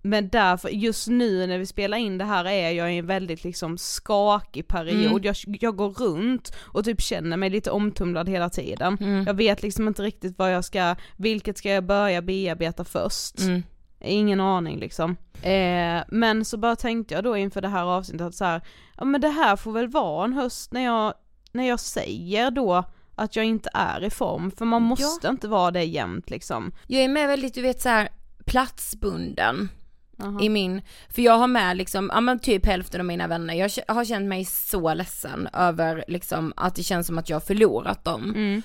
[0.04, 3.44] Men därför, just nu när vi spelar in det här är jag i en väldigt
[3.44, 5.22] liksom skakig period, Mm.
[5.22, 8.98] jag, jag går runt och typ känner mig lite omtumlad hela tiden.
[9.00, 9.24] Mm.
[9.26, 13.40] Jag vet liksom inte riktigt vad jag ska, vilket ska jag börja bearbeta först?
[13.40, 13.62] Mm.
[14.04, 15.16] Ingen aning liksom.
[15.42, 18.60] Eh, men så bara tänkte jag då inför det här avsnittet att så här,
[18.96, 21.14] ja men det här får väl vara en höst när jag,
[21.52, 22.84] när jag säger då
[23.14, 26.72] att jag inte är i form, för man måste inte vara det jämt liksom.
[26.86, 28.08] Jag är med väldigt, du vet så här
[28.44, 29.68] platsbunden
[30.22, 30.40] Aha.
[30.40, 33.94] i min, för jag har med liksom, ja men typ hälften av mina vänner, jag
[33.94, 38.04] har känt mig så ledsen över liksom att det känns som att jag har förlorat
[38.04, 38.24] dem.
[38.24, 38.62] Mm.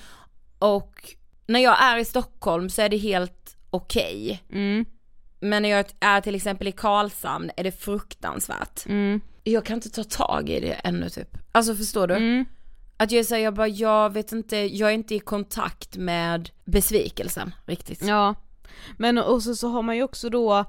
[0.58, 1.14] Och
[1.46, 4.42] när jag är i Stockholm så är det helt okej.
[4.52, 4.84] Mm.
[5.40, 8.86] Men när jag är till exempel i Karlshamn är det fruktansvärt.
[8.86, 9.20] Mm.
[9.44, 11.38] Jag kan inte ta tag i det ännu typ.
[11.52, 12.14] Alltså förstår du?
[12.14, 12.44] Mm.
[12.96, 17.54] Att jag säger jag bara, jag vet inte, jag är inte i kontakt med besvikelsen
[17.66, 18.02] riktigt.
[18.02, 18.34] Ja,
[18.96, 20.64] men och så, så har man ju också då,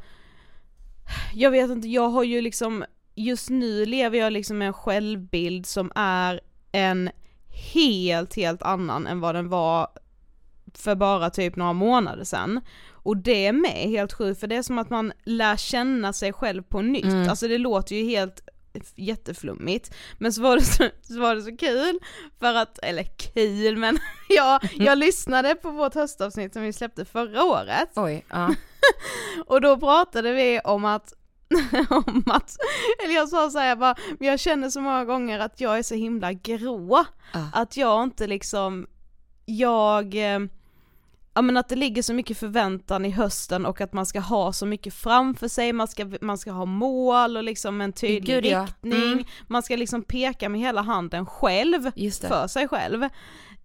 [1.33, 5.65] jag vet inte, jag har ju liksom, just nu lever jag liksom med en självbild
[5.65, 6.41] som är
[6.71, 7.09] en
[7.73, 9.87] helt, helt annan än vad den var
[10.73, 12.61] för bara typ några månader sedan.
[12.91, 16.33] Och det är med helt sjukt, för det är som att man lär känna sig
[16.33, 17.29] själv på nytt, Mm.
[17.29, 18.41] alltså det låter ju helt
[18.95, 21.99] jätteflummigt, men så var det så, så, var det så kul,
[22.39, 23.97] för att, eller kul men
[24.29, 28.55] jag, jag lyssnade på vårt höstavsnitt som vi släppte förra året, Oj, ja.
[29.47, 31.13] och då pratade vi om att
[31.89, 32.55] om att,
[33.03, 35.95] eller jag sa såhär jag bara, jag känner så många gånger att jag är så
[35.95, 37.49] himla grå, Ja.
[37.53, 38.87] att jag inte liksom,
[39.45, 40.39] jag, eh,
[41.33, 44.53] ja men att det ligger så mycket förväntan i hösten och att man ska ha
[44.53, 48.45] så mycket framför sig, man ska, man ska ha mål och liksom en tydlig Gud,
[48.45, 48.61] ja.
[48.63, 49.23] riktning, Mm.
[49.47, 51.91] man ska liksom peka med hela handen själv,
[52.29, 53.03] för sig själv.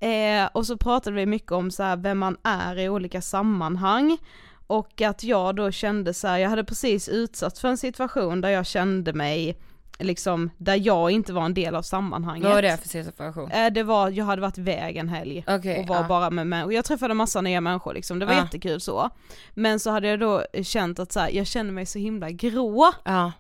[0.00, 4.18] Eh, och så pratade vi mycket om så här vem man är i olika sammanhang.
[4.66, 8.48] Och att jag då kände så här, jag hade precis utsatts för en situation där
[8.48, 9.58] jag kände mig
[9.98, 12.44] liksom, där jag inte var en del av sammanhanget.
[12.44, 13.50] Vad var det för situation?
[13.50, 16.08] Eh, det var, jag hade varit iväg en helg Okej, och var ja.
[16.08, 18.42] bara med människor, jag träffade massa nya människor liksom, det var Ja.
[18.42, 19.10] jättekul så.
[19.54, 22.92] Men så hade jag då känt att så här, jag kände mig så himla grå.
[23.04, 23.32] Ja.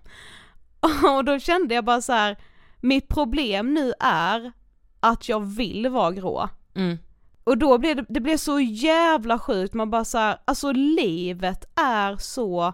[1.16, 2.36] Och då kände jag bara så här,
[2.80, 4.52] mitt problem nu är
[5.00, 6.48] att jag vill vara grå.
[6.74, 6.98] Mm.
[7.44, 11.64] Och då blev det, det blev så jävla sjukt, man bara så här, alltså livet
[11.80, 12.72] är så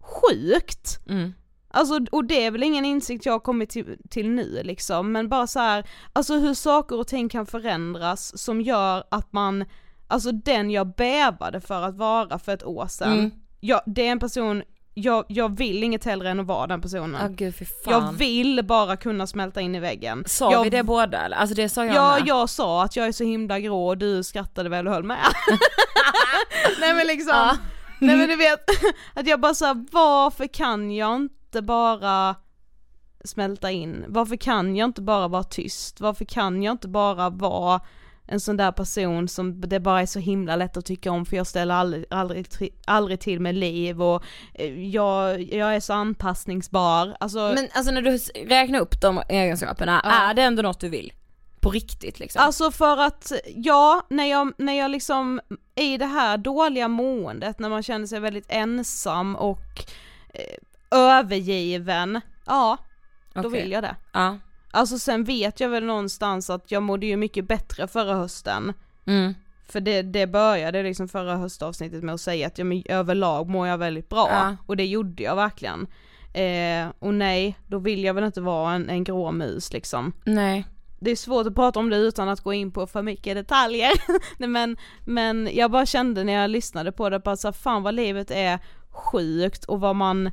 [0.00, 0.98] sjukt.
[1.08, 1.32] Mm.
[1.72, 5.28] Alltså, och det är väl ingen insikt jag har kommit till, till nu liksom, men
[5.28, 9.64] bara så här, alltså hur saker och ting kan förändras som gör att man,
[10.08, 13.30] alltså den jag bävade för att vara för ett år sedan, Mm.
[13.60, 14.62] jag, det är en person,
[15.00, 17.20] jag, jag vill inget hellre än att vara den personen.
[17.22, 17.54] Ja gud
[17.86, 20.24] jag vill bara kunna smälta in i väggen.
[20.26, 21.36] Sa jag, vi det båda eller?
[21.36, 22.28] Alltså det sa jag Ja, med.
[22.28, 25.16] jag sa att jag är så himla grå och du skrattade väl och höll med.
[26.80, 27.56] Nej men liksom, Ja.
[27.98, 28.64] nej men du vet,
[29.14, 32.34] att jag bara sa varför kan jag inte bara
[33.24, 34.04] smälta in?
[34.08, 36.00] Varför kan jag inte bara vara tyst?
[36.00, 37.80] Varför kan jag inte bara vara
[38.30, 41.36] en sån där person som det bara är så himla lätt att tycka om för
[41.36, 42.46] jag ställer aldrig, aldrig,
[42.86, 44.22] aldrig till med liv och
[44.54, 50.00] eh, jag, jag är så anpassningsbar, alltså Men alltså när du räknar upp de egenskaperna,
[50.04, 50.10] Ja.
[50.10, 51.12] är det ändå något du vill?
[51.60, 52.42] På riktigt liksom?
[52.42, 55.40] Alltså för att, ja, när jag, när jag liksom,
[55.74, 59.84] i det här dåliga måendet, när man känner sig väldigt ensam och
[60.34, 62.76] eh, övergiven, ja,
[63.34, 63.62] då Okej.
[63.62, 63.96] vill jag det.
[64.12, 64.38] Ja.
[64.70, 68.72] Alltså sen vet jag väl någonstans att jag mådde ju mycket bättre förra hösten,
[69.06, 69.34] Mm.
[69.68, 73.66] för det, det började liksom förra höstavsnittet med att säga att ja, men överlag mår
[73.68, 74.56] jag väldigt bra, Ja.
[74.66, 75.86] och det gjorde jag verkligen.
[76.34, 80.64] Eh, och nej, då vill jag väl inte vara en, en grå mus liksom Nej.
[81.00, 83.90] det är svårt att prata om det utan att gå in på för mycket detaljer.
[84.38, 87.94] Nej, men, men jag bara kände när jag lyssnade på det, bara så fan vad
[87.94, 88.58] livet är
[88.90, 90.30] sjukt och vad man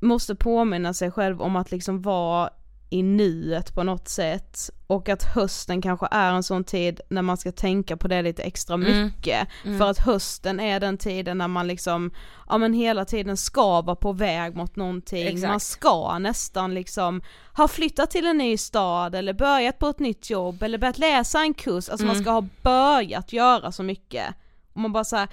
[0.00, 2.50] måste påminna sig själv om att liksom vara
[2.94, 7.36] i nuet på något sätt och att hösten kanske är en sån tid när man
[7.36, 9.04] ska tänka på det lite extra Mm.
[9.04, 12.10] mycket för att hösten är den tiden när man liksom,
[12.48, 15.48] ja men hela tiden ska vara på väg mot någonting, Exakt.
[15.50, 17.22] man ska nästan liksom
[17.56, 21.40] ha flyttat till en ny stad eller börjat på ett nytt jobb eller börjat läsa
[21.40, 22.24] en kurs, alltså man Mm.
[22.24, 24.26] ska ha börjat göra så mycket
[24.72, 25.28] och man bara såhär,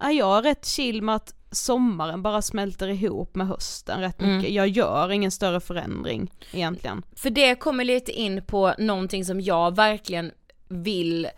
[0.00, 4.36] ja jag är rätt chill med att sommaren bara smälter ihop med hösten rätt Mm.
[4.36, 7.02] mycket, jag gör ingen större förändring egentligen.
[7.16, 10.30] För det kommer lite in på någonting som jag verkligen
[10.68, 11.28] vill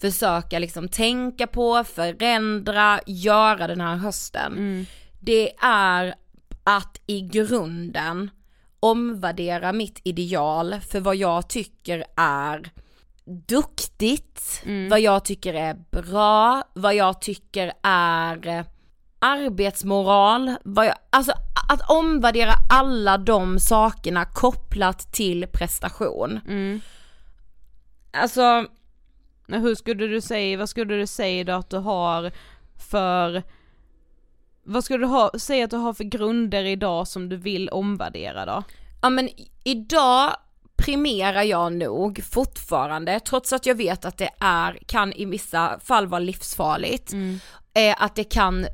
[0.00, 4.86] försöka liksom tänka på, förändra, göra den här hösten.
[5.20, 6.14] Det är
[6.64, 8.30] att i grunden
[8.80, 12.70] omvärdera mitt ideal för vad jag tycker är
[13.48, 18.64] duktigt, vad jag tycker är bra, vad jag tycker är
[19.18, 21.32] arbetsmoral, vad jag, alltså
[21.68, 26.40] att omvärdera alla de sakerna kopplat till prestation.
[28.12, 28.66] Alltså,
[29.46, 32.32] Men hur skulle du säga, vad skulle du säga då att du har
[32.90, 33.42] för,
[34.64, 38.46] vad skulle du ha, säga att du har för grunder idag som du vill omvärdera
[38.46, 38.62] då?
[39.02, 39.28] ja men
[39.64, 40.36] idag
[40.76, 46.06] primerar jag nog fortfarande, trots att jag vet att det är, kan i vissa fall
[46.06, 47.12] vara livsfarligt,
[47.76, 48.68] eh, att det kan eh,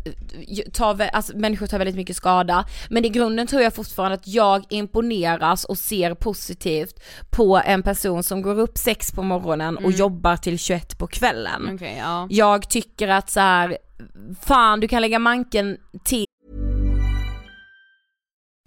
[0.73, 2.65] ta, alltså människor tar väldigt mycket skada.
[2.91, 8.23] Men i grunden tror jag fortfarande att jag imponeras och ser positivt på en person
[8.23, 11.71] som går upp sex på morgonen och jobbar till 21 på kvällen.
[11.75, 12.27] Okej, ja.
[12.31, 13.79] Jag tycker att så här,
[14.41, 16.27] fan du kan lägga manken till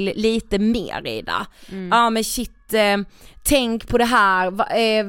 [0.00, 1.46] lite mer Ida.
[1.90, 2.96] Ja men shit, eh,
[3.42, 5.06] tänk på det här, Va, eh,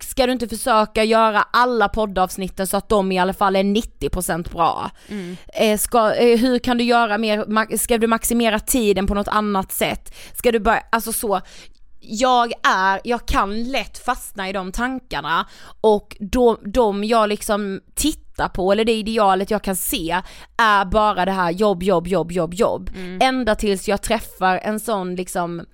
[0.00, 4.52] ska du inte försöka göra alla poddavsnitten så att de i alla fall är 90%
[4.52, 4.90] bra?
[5.54, 9.72] Eh, ska, eh, hur kan du göra mer, ska du maximera tiden på något annat
[9.72, 10.14] sätt?
[10.34, 11.40] Ska du börja, alltså så,
[12.10, 15.46] jag är, jag kan lätt fastna i de tankarna
[15.80, 20.20] och de, de jag liksom tittar på, eller det idealet jag kan se,
[20.56, 22.90] är bara det här jobb, jobb, jobb, jobb, jobb.
[23.20, 25.66] Ända tills jag träffar en sån liksom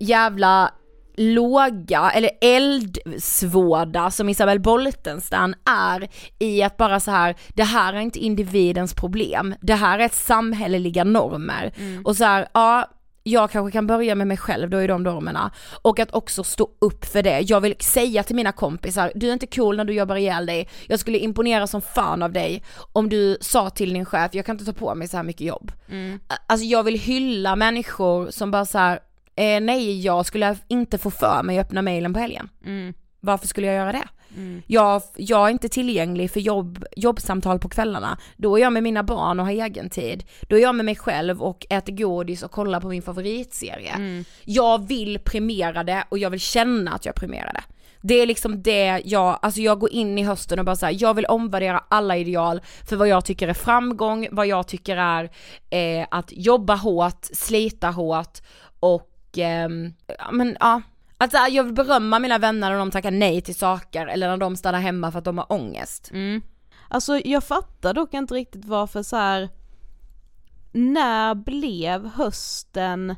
[0.00, 0.70] jävla
[1.16, 6.08] låga eller eldsvåda som Isabel Boltenstam är
[6.38, 11.04] i att bara så här, det här är inte individens problem, det här är samhälleliga
[11.04, 11.72] normer.
[12.04, 12.88] Och så här, ja
[13.30, 15.50] jag kanske kan börja med mig själv då i de normerna
[15.82, 17.40] och att också stå upp för det.
[17.40, 20.68] Jag vill säga till mina kompisar, du är inte cool när du jobbar ihjäl dig,
[20.86, 22.62] jag skulle imponera som fan av dig
[22.92, 25.46] om du sa till din chef, jag kan inte ta på mig så här mycket
[25.46, 25.72] jobb.
[26.46, 29.00] Alltså jag vill hylla människor som bara så här,
[29.36, 32.48] eh, nej jag skulle inte få för mig att öppna mailen på helgen.
[33.20, 34.08] Varför skulle jag göra det?
[34.66, 38.18] Jag, jag är inte tillgänglig för jobb, jobbsamtal på kvällarna.
[38.36, 40.24] Då är jag med mina barn och har egen tid.
[40.48, 44.24] Då är jag med mig själv och äter godis och kollar på min favoritserie.
[44.44, 47.62] Jag vill premiera det och jag vill känna att jag premierar det.
[48.00, 51.14] Det är liksom det jag, alltså jag går in i hösten och bara säger jag
[51.14, 55.30] vill omvärdera alla ideal för vad jag tycker är framgång, vad jag tycker är
[55.70, 58.38] eh, att jobba hårt, slita hårt
[58.80, 59.68] och ja
[60.32, 60.82] men ja.
[61.18, 64.28] Att så här, jag vill berömma mina vänner när de tackar nej till saker eller
[64.28, 66.12] när de stannar hemma för att de har ångest.
[66.88, 69.48] Alltså jag fattar dock inte riktigt varför så här.
[70.72, 73.14] när blev hösten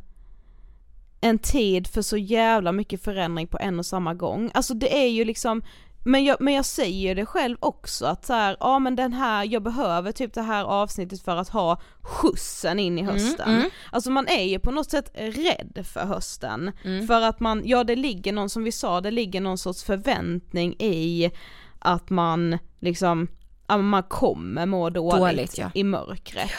[1.21, 4.51] en tid för så jävla mycket förändring på en och samma gång?
[4.55, 5.63] Alltså det är ju liksom,
[6.05, 9.45] men jag, men jag säger det själv också att så här, ja men den här,
[9.45, 13.71] jag behöver typ det här avsnittet för att ha skjutsen in i hösten.
[13.93, 16.73] Alltså man är ju på något sätt rädd för hösten.
[17.07, 20.77] För att man, ja det ligger någon, som vi sa, det ligger någon sorts förväntning
[20.79, 21.31] i
[21.79, 23.29] att man liksom,
[23.67, 25.71] ja man kommer må dåligt, Dåligt, ja.
[25.75, 26.51] i mörkret.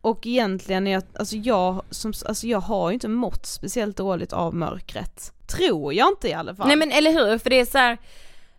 [0.00, 4.32] Och egentligen, är jag, alltså jag, som, alltså jag har ju inte mått speciellt dåligt
[4.32, 5.32] av mörkret.
[5.46, 6.66] Tror jag inte i alla fall.
[6.66, 7.98] Nej men eller hur, för det är så här.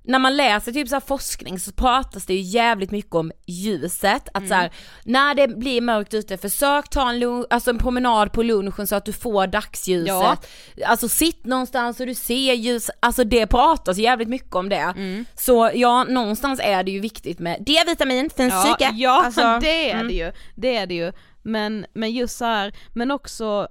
[0.03, 4.47] När man läser typ så forskning så pratas det ju jävligt mycket om ljuset, att
[4.47, 4.71] så här,
[5.03, 9.05] när det blir mörkt ute, försök ta en, alltså en promenad på lunchen så att
[9.05, 10.07] du får dagsljuset.
[10.75, 10.87] Ja.
[10.87, 14.93] Alltså sitt någonstans och du ser ljus, alltså det pratas jävligt mycket om det.
[15.35, 18.91] Så ja, någonstans är det ju viktigt med D-vitamin, fint ja, psyke.
[18.95, 20.07] ja Alltså, det är mm.
[20.07, 21.11] det ju, det är det ju.
[21.43, 23.67] Men, men just så här, men också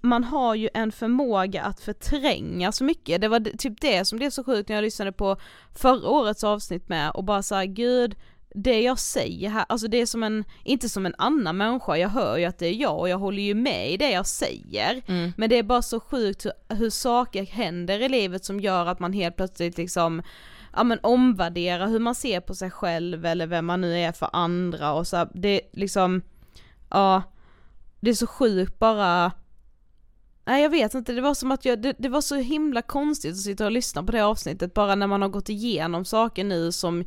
[0.00, 4.30] man har ju en förmåga att förtränga så mycket, det var typ det som blev
[4.30, 5.36] så sjukt när jag lyssnade på
[5.74, 8.16] förra årets avsnitt med och bara såhär gud,
[8.54, 12.08] det jag säger här, alltså det är som en, inte som en annan människa, jag
[12.08, 15.02] hör ju att det är jag och jag håller ju med i det jag säger.
[15.36, 19.00] Men det är bara så sjukt hur, hur saker händer i livet som gör att
[19.00, 20.22] man helt plötsligt liksom
[20.76, 24.30] ja men omvärdera hur man ser på sig själv eller vem man nu är för
[24.32, 26.22] andra och så det är liksom,
[26.90, 27.22] ja,
[28.00, 29.32] det är så sjukt bara
[30.46, 33.32] Nej jag vet inte, det var som att jag, det, det var så himla konstigt
[33.32, 36.72] att sitta och lyssna på det avsnittet bara när man har gått igenom saker nu
[36.72, 37.04] som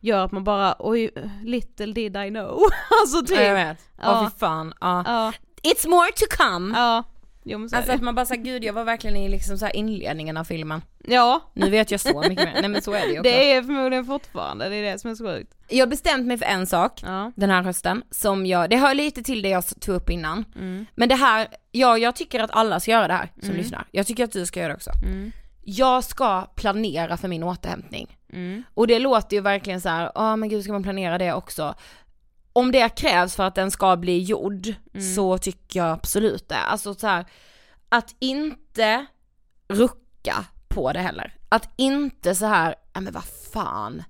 [0.00, 1.10] gör att man bara oj,
[1.44, 2.60] little did I know.
[3.02, 3.36] alltså typ.
[3.36, 3.78] Ja, jag vet.
[4.02, 4.30] Ja.
[4.32, 4.74] fy fan.
[4.80, 5.02] Ja.
[5.06, 5.32] Ja,
[5.62, 6.78] It's more to come.
[6.78, 7.04] ja.
[7.44, 9.68] Jo men så Alltså att man bara säger gud jag var verkligen i liksom så
[9.68, 10.82] inledningen av filmen.
[11.04, 12.58] Ja, Nu vet jag så mycket mer.
[12.60, 13.22] Nej men så är det ju också.
[13.22, 15.54] det är förmodligen fortfarande, det är det som är så sjukt.
[15.68, 17.32] Jag har bestämt mig för en sak Ja.
[17.36, 20.44] den här hösten som jag, det hör lite till det jag tog upp innan.
[20.56, 20.86] Mm.
[20.94, 23.86] Men det här, ja jag tycker att alla ska göra det här som lyssnar.
[23.90, 24.90] Jag tycker att du ska göra det också.
[25.04, 25.32] Mm.
[25.66, 28.16] Jag ska planera för min återhämtning.
[28.32, 28.62] Mm.
[28.74, 31.74] Och det låter ju verkligen så här, ja men gud ska man planera det också?
[32.56, 35.14] Om det krävs för att den ska bli gjord Mm.
[35.14, 36.56] så tycker jag absolut det.
[36.58, 37.24] Alltså så här,
[37.88, 39.06] att inte
[39.68, 41.34] rucka på det heller.
[41.48, 44.02] Att inte så här, ja men vad fan,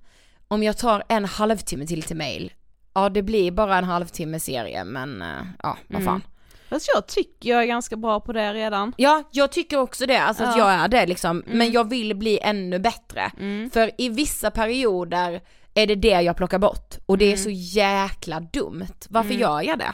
[0.47, 2.53] om jag tar en halvtimme till till mail,
[2.93, 5.27] ja det blir bara en halvtimme serie men eh,
[5.63, 6.15] ja vad fan.
[6.15, 6.27] Mm.
[6.69, 8.93] Fast jag tycker jag är ganska bra på det redan.
[8.97, 10.71] Ja, jag tycker också det, alltså att Ja.
[10.71, 11.71] jag är det liksom, men Mm.
[11.71, 13.31] jag vill bli ännu bättre.
[13.39, 13.69] Mm.
[13.69, 15.41] För i vissa perioder
[15.75, 17.37] är det det jag plockar bort och det är Mm.
[17.43, 17.49] så
[17.79, 18.87] jäkla dumt.
[19.09, 19.41] Varför Mm.
[19.41, 19.93] gör jag det?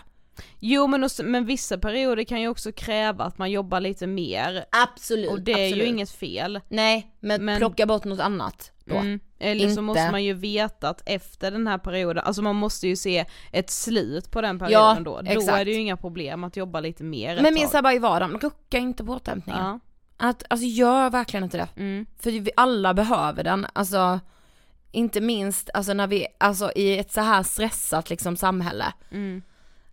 [0.60, 4.66] Jo men, också, men vissa perioder kan ju också kräva att man jobbar lite mer.
[4.72, 5.30] Absolut.
[5.32, 5.88] Och det är ju absolut.
[5.88, 6.60] inget fel.
[6.70, 8.96] Nej, men, Men- plocka bort något annat då.
[8.96, 9.20] Mm.
[9.40, 9.82] Eller så Inte.
[9.82, 13.70] måste man ju veta att efter den här perioden, alltså man måste ju se ett
[13.70, 15.22] slut på den perioden Ja, då.
[15.22, 15.58] Då exakt.
[15.60, 17.70] är det ju inga problem att jobba lite mer Men tag.
[17.70, 19.62] såhär bara i vardagen, rucka inte på återhämtningen.
[19.64, 19.80] Ja.
[20.18, 21.68] Att, alltså gör verkligen inte det.
[21.82, 22.06] Mm.
[22.20, 24.20] För vi alla behöver den, alltså
[24.92, 28.94] inte minst alltså när vi, alltså i ett så här stressat liksom samhälle.
[29.12, 29.42] Mm.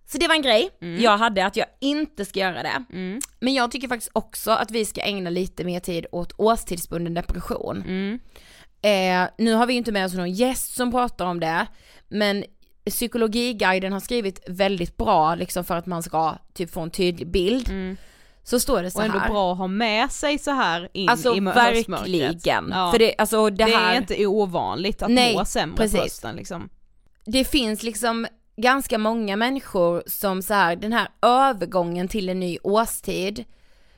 [0.06, 2.84] Så det var en grej jag hade att jag inte ska göra det.
[2.92, 3.20] Mm.
[3.40, 7.82] Men jag tycker faktiskt också att vi ska ägna lite mer tid åt årstidsbunden depression.
[7.86, 8.18] Mm.
[8.82, 11.66] Eh, nu har vi inte med oss någon gäst som pratar om det,
[12.08, 12.44] men
[12.84, 17.96] psykologiguiden har skrivit väldigt bra liksom för att man ska typ få en tydlig bild.
[18.48, 19.28] Så står det så Och ändå här.
[19.30, 22.08] bra att ha med sig så här in Alltså i mör- höstmörkret.
[22.34, 22.70] verkligen.
[22.74, 22.90] Ja.
[22.92, 25.96] För det, alltså det, det här, är inte ovanligt att Nej, må sämre precis.
[25.96, 26.68] på hösten liksom.
[27.24, 28.26] det finns liksom
[28.56, 33.44] ganska många människor som så här, den här övergången till en ny årstid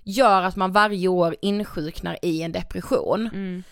[0.02, 3.26] gör att man varje år insjuknar i en depression.
[3.32, 3.62] Mm.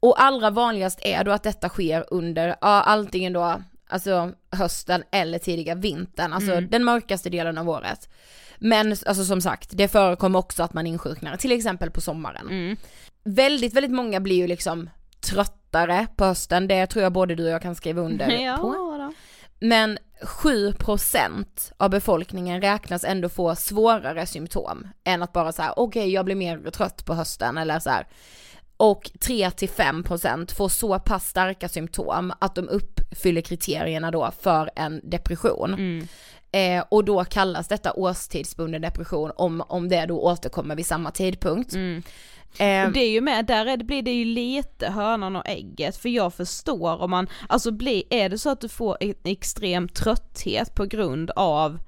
[0.00, 5.38] Och allra vanligast är då att detta sker under, ja antingen då, alltså hösten eller
[5.38, 6.70] tidiga vintern, alltså Mm.
[6.70, 8.08] den mörkaste delen av året.
[8.58, 12.48] Men alltså som sagt, det förekommer också att man insjuknar, till exempel på sommaren.
[12.48, 12.76] Mm.
[13.24, 14.90] Väldigt, väldigt många blir ju liksom
[15.20, 18.72] tröttare på hösten, det tror jag både du och jag kan skriva under Ja, på.
[18.98, 19.12] då.
[19.60, 21.44] Men 7%
[21.76, 26.70] av befolkningen räknas ändå få svårare symptom än att bara säga okej jag blir mer
[26.70, 28.06] trött på hösten eller så här.
[28.76, 35.74] Och 3-5% får så pass starka symptom att de uppfyller kriterierna då för en depression.
[35.74, 36.08] Mm.
[36.52, 41.72] Eh, och då kallas detta årstidsbunden depression om, om det då återkommer vid samma tidpunkt.
[41.74, 42.02] Mm.
[42.58, 46.08] Eh, Och det är ju med, där blir det ju lite hönan och ägget, för
[46.08, 50.74] jag förstår om man, alltså blir, är det så att du får en extrem trötthet
[50.74, 51.78] på grund av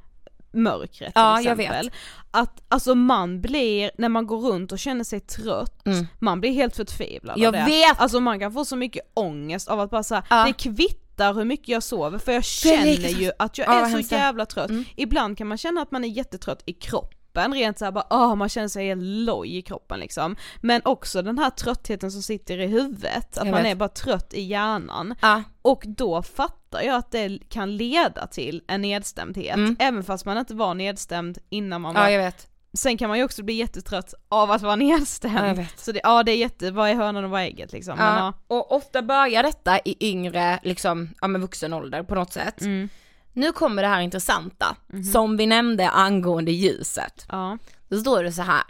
[0.53, 1.91] mörkret till Ja, exempel.
[2.31, 6.07] Att alltså man blir, när man går runt och känner sig trött, Mm.
[6.19, 7.65] man blir helt förtvivlad Jag av det.
[7.65, 8.01] vet!
[8.01, 10.45] Alltså man kan få så mycket ångest av att bara säga Ja.
[10.47, 14.15] det kvittar hur mycket jag sover för jag känner ju att jag Ja, är så
[14.15, 14.71] jävla trött.
[14.71, 14.85] Mm.
[14.97, 18.49] Ibland kan man känna att man är jättetrött i kroppen, rent såhär bara åh man
[18.49, 20.37] känner sig helt loj i kroppen liksom.
[20.61, 24.43] Men också den här tröttheten som sitter i huvudet, att man är bara trött i
[24.43, 25.15] hjärnan.
[25.23, 29.77] ja, Och då fattar jag att det kan leda till en nedstämdhet, Mm.
[29.79, 32.47] även fast man inte var nedstämd innan man var jag vet.
[32.73, 35.59] Sen kan man ju också bli jättetrött av att vara nedstämd.
[35.59, 35.64] Ja.
[35.77, 37.97] Så det, ja det är jätte, vad är hönan och vad är ägget liksom.
[37.99, 42.33] Men, Ja, och ofta börjar detta i yngre, liksom, ja men vuxen ålder på något
[42.33, 42.61] sätt.
[42.61, 42.89] Mm.
[43.33, 44.77] Nu kommer det här intressanta,
[45.12, 47.27] som vi nämnde angående ljuset.
[47.29, 47.59] ja.
[47.89, 48.64] Då står det så här.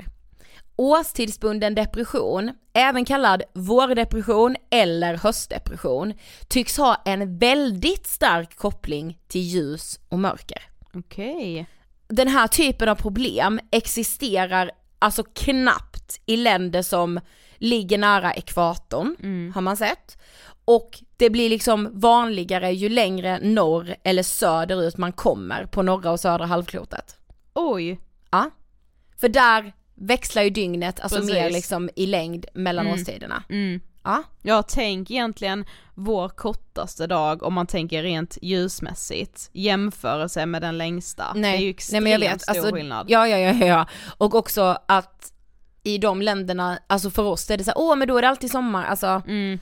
[0.76, 6.14] Årstidsbunden depression, även kallad vårdepression eller höstdepression,
[6.48, 10.62] tycks ha en väldigt stark koppling till ljus och mörker.
[10.94, 11.66] Okej.
[12.10, 17.20] Den här typen av problem existerar alltså knappt i länder som
[17.58, 19.52] ligger nära ekvatorn, Mm.
[19.54, 20.18] har man sett.
[20.64, 26.20] Och det blir liksom vanligare ju längre norr eller söderut man kommer på norra och
[26.20, 27.16] södra halvklotet.
[27.54, 28.00] Oj.
[28.30, 28.50] Ja.
[29.20, 31.34] För där växlar ju dygnet, alltså Precis.
[31.34, 32.98] mer liksom i längd mellan Mm.
[32.98, 33.42] årstiderna.
[33.48, 33.80] Mm.
[34.02, 34.22] Ja.
[34.42, 41.32] Ja tänk egentligen vår kortaste dag om man tänker rent ljusmässigt, jämförelse med den längsta.
[41.34, 43.06] Nej, det är ju nej extremt men jag vet, stor alltså, skillnad.
[43.10, 43.86] ja, ja ja ja
[44.18, 45.32] och också att
[45.82, 48.28] i de länderna, alltså för oss är det så här, åh men då är det
[48.28, 49.58] alltid sommar, alltså Mm.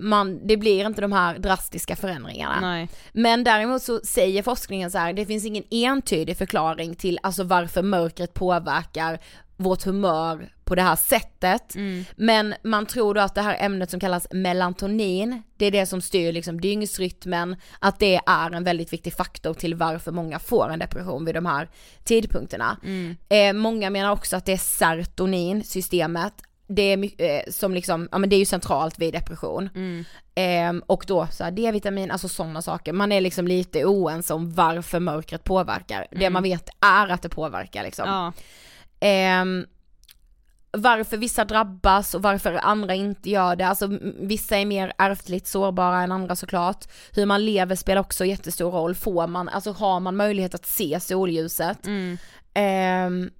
[0.00, 2.60] man, det blir inte de här drastiska förändringarna.
[2.60, 2.88] Nej.
[3.12, 7.82] Men däremot så säger forskningen så här, det finns ingen entydig förklaring till alltså varför
[7.82, 9.18] mörkret påverkar
[9.56, 11.74] vårt humör på det här sättet.
[12.16, 16.00] Men man tror då att det här ämnet som kallas melatonin, det är det som
[16.00, 20.78] styr liksom dygnsrytmen, att det är en väldigt viktig faktor till varför många får en
[20.78, 21.68] depression vid de här
[22.04, 22.76] tidpunkterna.
[23.28, 26.32] Eh, många menar också att det är serotonin, systemet,
[26.66, 29.68] det är eh, som liksom, ja men det är ju centralt vid depression.
[30.34, 32.92] Ehm, och då så här, D-vitamin, alltså sådana saker.
[32.92, 36.06] Man är liksom lite oense om varför mörkret påverkar.
[36.10, 38.08] Det man vet är att det påverkar liksom.
[38.08, 38.32] Ja.
[40.72, 43.66] Varför vissa drabbas och varför andra inte gör det.
[43.66, 46.84] Alltså vissa är mer ärftligt sårbara än andra såklart.
[47.12, 48.94] Hur man lever spelar också jättestor roll.
[48.94, 51.86] Får man, alltså har man möjlighet att se solljuset.
[52.54, 53.30] Ehm,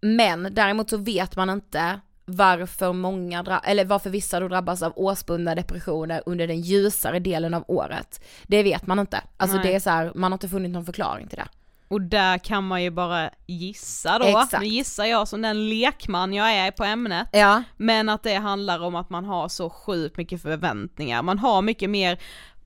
[0.00, 5.54] men däremot så vet man inte varför många, eller varför vissa då drabbas av årsbundna
[5.54, 8.24] depressioner under den ljusare delen av året.
[8.42, 9.20] Det vet man inte.
[9.36, 9.66] Alltså Nej.
[9.66, 11.48] det är så här, man har inte funnit någon förklaring till det.
[11.88, 14.60] Och där kan man ju bara gissa då, Exakt.
[14.60, 17.28] nu gissar jag som den lekman jag är på ämnet.
[17.32, 17.62] Ja.
[17.76, 21.90] Men att det handlar om att man har så sjukt mycket förväntningar, man har mycket
[21.90, 22.18] mer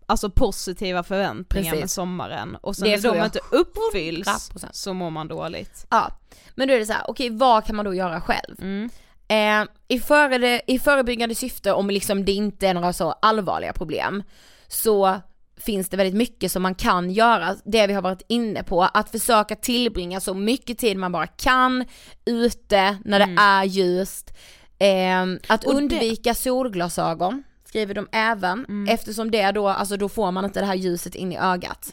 [0.07, 1.81] Alltså positiva förväntningar Precis.
[1.81, 3.27] med sommaren och sen Det när de jag.
[3.27, 4.69] inte uppfylls 100%.
[4.73, 5.87] så mår man dåligt.
[5.91, 6.11] Ja,
[6.55, 8.57] men då är det så här, okej vad kan man då göra själv?
[8.61, 8.91] Mm.
[9.29, 14.23] Eh, i, före, I förebyggande syfte, om liksom det inte är några så allvarliga problem,
[14.69, 15.21] så
[15.65, 19.11] finns det väldigt mycket som man kan göra, det vi har varit inne på, att
[19.11, 21.85] försöka tillbringa så mycket tid man bara kan
[22.25, 24.31] ute när det är ljust,
[24.79, 30.31] eh, att Och det- undvika solglasögon skriver de även, eftersom det då, alltså då får
[30.31, 31.91] man inte det här ljuset in i ögat.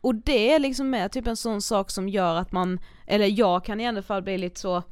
[0.00, 3.80] Och det är liksom typ en sån sak som gör att man, eller jag kan
[3.80, 4.82] i alla fall bli lite så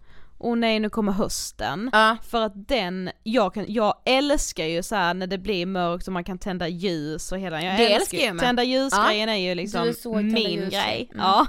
[0.45, 1.91] Åh nej nu kommer hösten.
[1.93, 2.17] Ja.
[2.23, 6.25] För att den, jag, kan, jag älskar ju så när det blir mörkt och man
[6.25, 8.43] kan tända ljus och hela, jag Det älskar med.
[8.43, 10.71] Tända ljus-grejen är ju liksom är min ljus.
[10.75, 11.11] grej.
[11.15, 11.27] Mm.
[11.27, 11.47] Ja.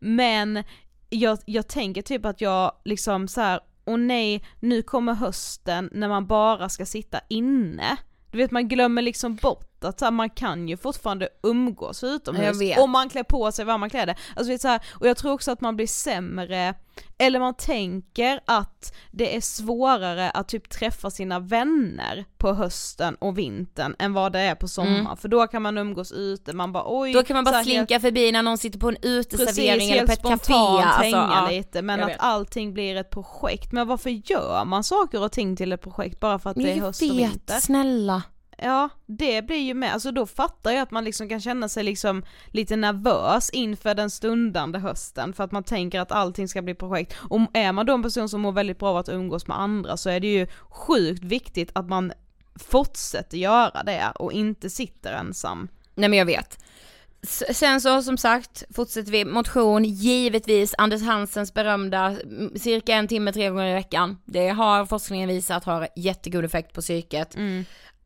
[0.00, 0.64] Men
[1.10, 6.08] jag, jag tänker typ att jag liksom så här, åh nej nu kommer hösten när
[6.08, 7.96] man bara ska sitta inne.
[8.30, 12.78] Du vet man glömmer liksom bort att så här, man kan ju fortfarande umgås utomhus
[12.78, 14.16] om man klär på sig klär det.
[14.36, 16.74] Alltså, så här, och jag tror också att man blir sämre,
[17.18, 23.38] eller man tänker att det är svårare att typ träffa sina vänner på hösten och
[23.38, 25.16] vintern än vad det är på sommaren.
[25.16, 27.10] För då kan man umgås ute, man bara oj.
[27.10, 27.22] Mm.
[27.22, 30.06] Då kan man bara här, helt- slinka förbi när någon sitter på en uteservering eller
[30.06, 30.54] helt på ett café.
[30.54, 31.48] Alltså, ja.
[31.50, 33.72] lite men att allting blir ett projekt.
[33.72, 36.72] Men varför gör man saker och ting till ett projekt bara för att Men det
[36.72, 37.60] är höst och vinter?
[37.60, 38.22] snälla.
[38.64, 41.84] Ja, det blir ju med, alltså då fattar jag att man liksom kan känna sig
[41.84, 46.74] liksom lite nervös inför den stundande hösten för att man tänker att allting ska bli
[46.74, 47.16] projekt.
[47.30, 49.96] Och är man då en person som mår väldigt bra av att umgås med andra
[49.96, 52.12] så är det ju sjukt viktigt att man
[52.54, 55.68] fortsätter göra det och inte sitter ensam.
[55.94, 56.64] Nej men jag vet.
[57.52, 63.32] Sen så som sagt fortsätter vi motion, givetvis Anders Hansens berömda mm, cirka en timme
[63.32, 64.18] tre gånger i veckan.
[64.24, 67.36] Det har forskningen visat har jättegod effekt på psyket.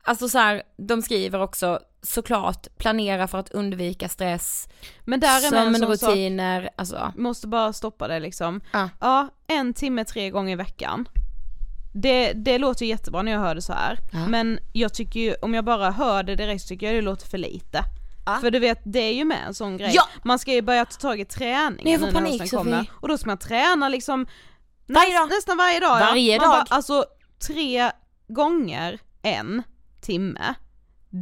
[0.07, 4.69] Alltså så här, de skriver också såklart planera för att undvika stress,
[5.05, 7.13] Men där är med en sån sak, sömnrutiner, alltså.
[7.17, 8.61] måste bara stoppa det liksom.
[8.73, 8.89] Ja.
[9.01, 11.09] Ja, en timme tre gånger i veckan.
[11.95, 13.99] Det, det låter jättebra när jag hör det så här.
[14.13, 14.27] Ja.
[14.27, 17.27] men jag tycker ju, om jag bara hör det direkt så tycker jag det låter
[17.29, 17.83] för lite.
[18.27, 18.39] Ja.
[18.41, 19.93] För du vet, det är ju med en sån grej.
[19.95, 20.03] Ja.
[20.23, 22.59] Man ska ju börja ta tag i träningen Nej, jag får när panik, Sofie.
[22.59, 22.91] kommer.
[23.01, 24.27] Och då ska man träna liksom
[24.87, 25.29] Varje dag.
[25.29, 26.01] nästan varje dag.
[26.01, 26.41] Varje ja.
[26.41, 26.65] Man dag.
[26.71, 27.05] Bara, alltså
[27.47, 27.91] tre
[28.29, 29.63] gånger en
[30.07, 30.55] timme.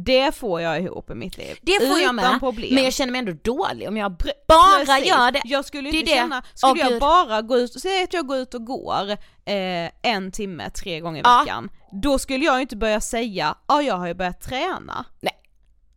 [0.05, 1.57] Det får jag ihop i mitt liv.
[1.61, 2.73] Det får jag Utan med, problem.
[2.75, 4.11] men jag känner mig ändå dålig om jag
[4.47, 5.07] bara Precis.
[5.07, 5.41] gör det.
[5.45, 6.17] Jag skulle Det inte det.
[6.17, 6.99] känna, skulle Åh, jag Gud.
[7.01, 9.11] bara gå ut, säg att jag går ut och går
[9.45, 11.39] eh, en timme tre gånger i Ja.
[11.45, 11.69] veckan,
[12.01, 15.05] då skulle jag ju inte börja säga ja jag har ju börjat träna.
[15.21, 15.33] Nej.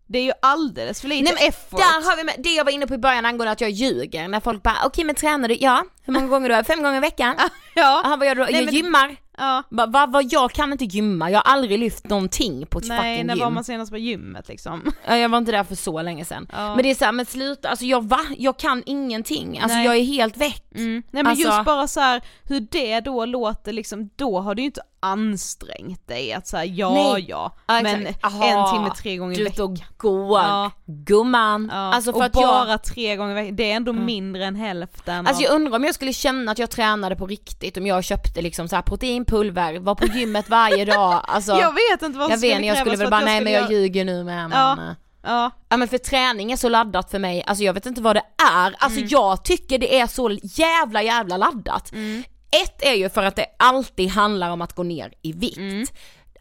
[0.07, 1.78] Det är ju alldeles för lite Nej, men effort.
[1.80, 4.28] Där har vi med, det jag var inne på i början angående att jag ljuger,
[4.28, 5.57] när folk bara okej men tränar du?
[5.61, 6.64] Ja, hur många gånger då?
[6.64, 7.34] Fem gånger i veckan?
[7.74, 8.01] ja.
[8.05, 8.45] Jaha, vad gör du då?
[8.51, 9.16] Nej, Jag men- gymmar.
[9.39, 9.62] Ja.
[9.70, 12.99] Va, va, va, jag kan inte gymma, jag har aldrig lyft någonting på ett Nej,
[13.16, 13.45] fucking när gym.
[13.45, 14.93] var man senast på gymmet liksom?
[15.07, 16.47] Ja, jag var inte där för så länge sedan.
[16.53, 16.74] Ja.
[16.74, 18.20] Men det är såhär, men sluta, alltså jag va?
[18.39, 19.86] Jag kan ingenting, alltså Nej.
[19.86, 20.64] jag är helt väck.
[20.70, 24.62] Nej men Alltså- just bara så här, hur det då låter liksom, då har du
[24.62, 27.26] ju inte ansträngt dig att säga ja Nej.
[27.28, 28.24] ja, men exakt.
[28.34, 29.64] en Aha, timme tre gånger i Du veckan.
[29.64, 30.70] och går, Ja.
[30.86, 31.68] gumman.
[31.72, 31.76] Ja.
[31.94, 34.55] Alltså för och att bara jag, tre gånger i veckan, det är ändå mindre än
[34.57, 37.86] hälften alltså av- jag undrar om jag skulle känna att jag tränade på riktigt, om
[37.86, 41.53] jag köpte liksom så här proteinpulver, var på gymmet varje dag, alltså.
[41.53, 43.51] Jag vet inte vad som jag vet inte, jag skulle väl bara nej men skulle
[43.51, 44.94] jag göra- ljuger nu med men, Ja.
[45.22, 48.16] Ja, Ja men för träning är så laddat för mig, alltså jag vet inte vad
[48.16, 48.22] det
[48.57, 49.09] är, alltså Mm.
[49.11, 51.92] jag tycker det är så jävla jävla laddat.
[51.92, 52.22] Mm.
[52.51, 55.57] Ett är ju för att det alltid handlar om att gå ner i vikt.
[55.57, 55.86] Mm.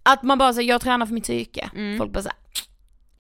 [0.04, 1.70] Att man bara säger jag tränar för mitt psyke.
[1.76, 1.98] Mm.
[1.98, 2.38] Folk bara såhär,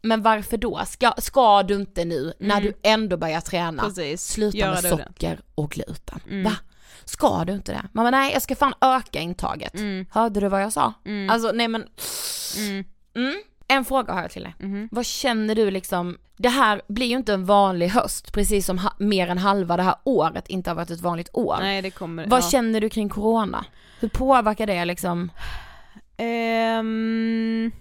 [0.01, 0.81] men varför då?
[0.87, 2.63] Ska, ska du inte nu när Mm.
[2.63, 4.27] du ändå börjar träna Precis.
[4.27, 5.03] sluta Göra med och det.
[5.07, 6.19] socker och gluten?
[6.29, 6.43] Mm.
[6.43, 6.53] Va?
[7.05, 7.81] Ska du inte det?
[7.93, 9.73] Man bara, nej jag ska fan öka intaget.
[9.73, 10.05] Mm.
[10.11, 10.93] Hörde du vad jag sa?
[11.05, 11.29] Mm.
[11.29, 11.85] Alltså nej men,
[12.57, 12.83] Mm.
[13.15, 13.35] mm.
[13.67, 14.55] En fråga har jag till dig.
[14.59, 14.89] Mhm.
[14.91, 18.93] Vad känner du liksom, det här blir ju inte en vanlig höst, precis som ha,
[18.99, 21.57] mer än halva det här året inte har varit ett vanligt år.
[21.59, 22.49] Nej det kommer, Vad ja.
[22.49, 23.65] känner du kring corona?
[23.99, 25.31] Hur påverkar det liksom?
[26.17, 27.71] Ehm,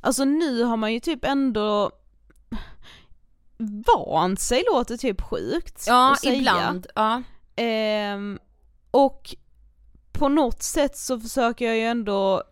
[0.00, 1.90] alltså nu har man ju typ ändå
[3.96, 6.34] vant sig låter typ sjukt Ja, att säga.
[6.34, 6.86] ibland.
[6.94, 7.22] Ja.
[7.56, 8.38] Ehm,
[8.90, 9.34] och
[10.12, 12.42] på något sätt så försöker jag ju ändå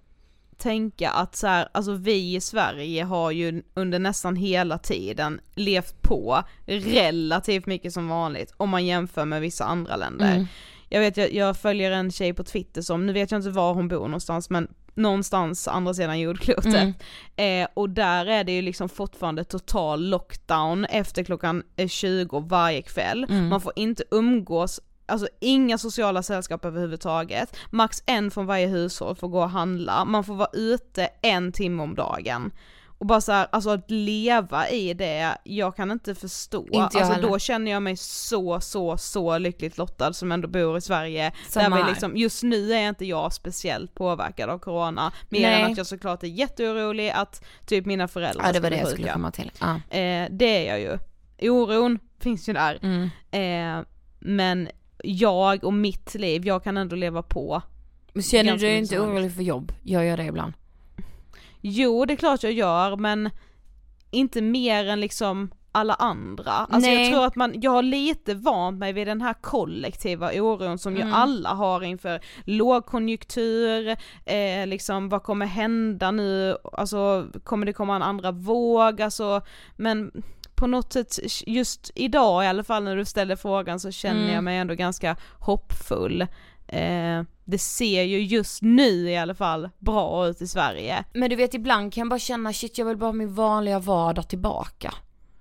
[0.60, 6.02] tänka att så här, alltså vi i Sverige har ju under nästan hela tiden levt
[6.02, 10.32] på relativt mycket som vanligt om man jämför med vissa andra länder.
[10.34, 10.46] Mm.
[10.88, 13.74] Jag vet, jag, jag följer en tjej på Twitter som, nu vet jag inte var
[13.74, 16.94] hon bor någonstans men någonstans andra sidan jordklotet.
[17.36, 17.62] Mm.
[17.62, 22.82] Eh, och där är det ju liksom fortfarande total lockdown efter klockan eh, 20 varje
[22.82, 23.26] kväll.
[23.28, 23.48] Mm.
[23.48, 24.80] Man får inte umgås,
[25.10, 27.56] alltså inga sociala sällskap överhuvudtaget.
[27.70, 31.82] Max en från varje hushåll får gå och handla, man får vara ute en timme
[31.82, 32.52] om dagen.
[33.00, 36.64] Och bara så här, alltså att leva i det, jag kan inte förstå.
[36.64, 37.28] Inte alltså heller.
[37.28, 41.32] då känner jag mig så, så, så lyckligt lottad som ändå bor i Sverige.
[41.48, 45.62] Samma där vi liksom, just nu är inte jag speciellt påverkad av corona, mer Nej.
[45.62, 48.84] än att jag såklart är jätteorolig att typ mina föräldrar Ja det var det jag
[48.86, 48.96] sjuka.
[48.96, 49.52] skulle komma till.
[49.60, 49.74] Ja.
[49.98, 50.98] Eh, det är jag ju.
[51.50, 52.78] Oron finns ju där.
[52.82, 53.10] Mm.
[53.30, 53.84] Eh,
[54.18, 54.68] men
[55.04, 57.62] jag och mitt liv, jag kan ändå leva på.
[58.12, 59.72] Men känner du dig inte orolig för jobb?
[59.82, 60.52] Jag gör det ibland.
[61.60, 63.30] Jo det är klart jag gör men
[64.10, 66.50] inte mer än liksom alla andra.
[66.52, 67.02] Alltså Nej.
[67.02, 70.96] jag tror att man, jag har lite vant mig vid den här kollektiva oron som
[70.96, 71.14] ju Mm.
[71.14, 73.88] alla har inför lågkonjunktur,
[74.24, 79.42] eh, liksom vad kommer hända nu, alltså kommer det komma en andra våg, alltså
[79.76, 80.22] men
[80.60, 84.34] på något sätt, just idag i alla fall när du ställer frågan så känner Mm.
[84.34, 86.22] jag mig ändå ganska hoppfull.
[86.68, 91.04] Eh, det ser ju just nu i alla fall bra ut i Sverige.
[91.14, 93.78] Men du vet ibland kan jag bara känna shit jag vill bara ha min vanliga
[93.78, 94.94] vardag tillbaka.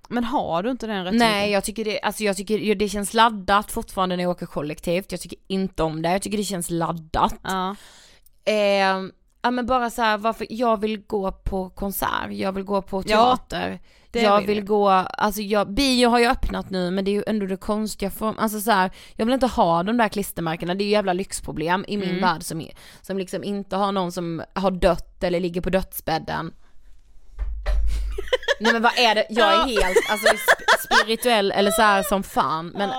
[0.10, 1.28] Men har du inte den rättigheten?
[1.32, 5.12] Nej jag tycker det, alltså jag tycker det känns laddat fortfarande när jag åker kollektivt,
[5.12, 7.36] jag tycker inte om det, jag tycker det känns laddat.
[7.44, 7.76] Ja.
[8.46, 8.98] Eh,
[9.42, 13.04] ja men bara så här, varför, jag vill gå på konsert, jag vill gå på
[13.08, 13.80] Ja, teater,
[14.12, 17.24] det jag vill gå, alltså jag, bio har ju öppnat nu men det är ju
[17.28, 20.84] ändå det konstiga form, alltså så här, jag vill inte ha de där klistermärkena, det
[20.84, 22.22] är ju jävla lyxproblem i min Mm.
[22.22, 26.54] värld som, är- som liksom inte har någon som har dött eller ligger på dödsbädden.
[28.60, 32.24] Nej men vad är det, jag är helt alltså sp- spirituell eller så här som
[32.24, 32.90] fan men,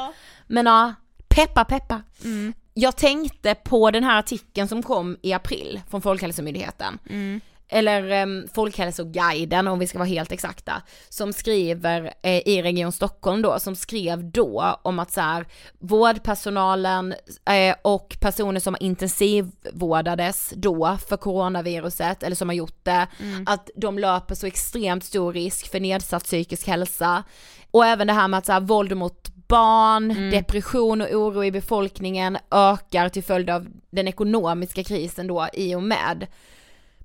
[0.47, 0.95] men ja,
[1.29, 2.03] peppa peppa.
[2.25, 2.53] Mm.
[2.75, 6.99] Jag tänkte på den här artikeln som kom i april från Folkhälsomyndigheten.
[7.11, 7.41] Mm.
[7.73, 10.83] Eller um, Folkhälsoguiden om vi ska vara helt exakta.
[11.09, 15.47] Som skriver eh, i Region Stockholm då, som skrev då om att så här,
[15.79, 17.14] vårdpersonalen
[17.51, 23.07] eh, och personer som intensivvårdades då för coronaviruset, eller som har gjort det,
[23.47, 27.23] att de löper så extremt stor risk för nedsatt psykisk hälsa.
[27.71, 31.51] Och även det här med att så här, våld mot barn, depression och oro i
[31.51, 36.27] befolkningen ökar till följd av den ekonomiska krisen då i och med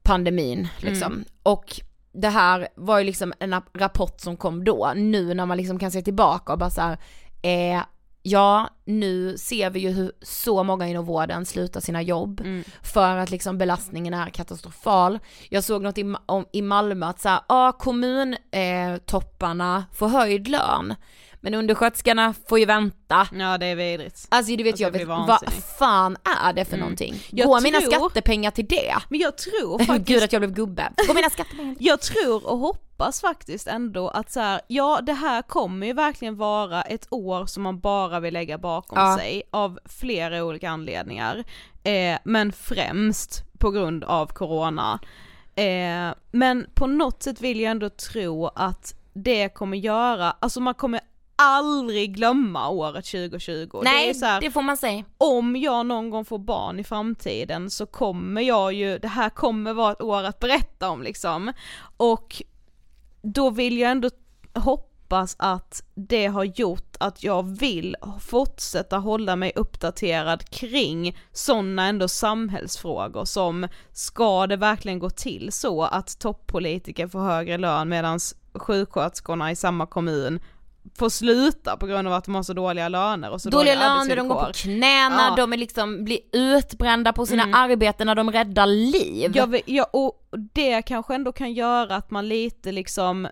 [0.06, 1.26] pandemin liksom.
[1.43, 1.82] Och
[2.14, 5.80] det här var ju liksom en ap- rapport som kom då, nu när man liksom
[5.80, 6.97] kan se tillbaka och bara så här,
[7.41, 7.82] eh,
[8.22, 12.41] ja nu ser vi ju hur så många inom vården slutar sina jobb
[12.84, 15.20] för att liksom belastningen är katastrofal.
[15.49, 20.08] Jag såg något i, om, i Malmö att så här, ja kommuntopparna eh, topparna får
[20.08, 20.95] höjd lön,
[21.45, 23.27] men undersköterskorna får ju vänta.
[23.31, 24.27] Ja det är vidrigt.
[24.29, 25.39] Alltså du vet Alltså, jag vet, vad
[25.79, 27.15] fan är det för någonting?
[27.31, 28.95] Jag Går mina tror- skattepengar till det?
[29.09, 30.89] Men jag tror faktiskt, Gud att jag blev gubbe.
[31.07, 35.13] Går mina skattepengar till jag tror och hoppas faktiskt ändå att så här, ja det
[35.13, 39.17] här kommer ju verkligen vara ett år som man bara vill lägga bakom Ja.
[39.17, 41.43] sig av flera olika anledningar.
[41.83, 44.99] Eh, men främst på grund av corona.
[45.55, 50.73] Eh, men på något sätt vill jag ändå tro att det kommer göra, alltså man
[50.73, 51.01] kommer
[51.36, 53.69] aldrig glömma året 2020.
[53.71, 55.03] det är Nej, så här, det får man säga.
[55.17, 59.73] om jag någon gång får barn i framtiden så kommer jag ju, det här kommer
[59.73, 61.51] vara ett år att berätta om liksom.
[61.97, 62.41] Och
[63.21, 64.09] då vill jag ändå
[64.53, 72.07] hoppas att det har gjort att jag vill fortsätta hålla mig uppdaterad kring sådana ändå
[72.07, 78.19] samhällsfrågor som ska det verkligen gå till så att toppolitiker får högre lön medan
[78.53, 80.39] sjuksköterskorna i samma kommun
[80.97, 83.95] får sluta på grund av att de har så dåliga löner och så Dåliga dåliga
[83.95, 85.33] löner, de går på knäna, Ja.
[85.38, 87.55] de är liksom, blir utbrända på sina Mm.
[87.55, 89.31] arbeten när de räddar liv.
[89.36, 90.21] Jag, vet- ja, och
[90.53, 93.27] det kanske ändå kan göra att man lite liksom,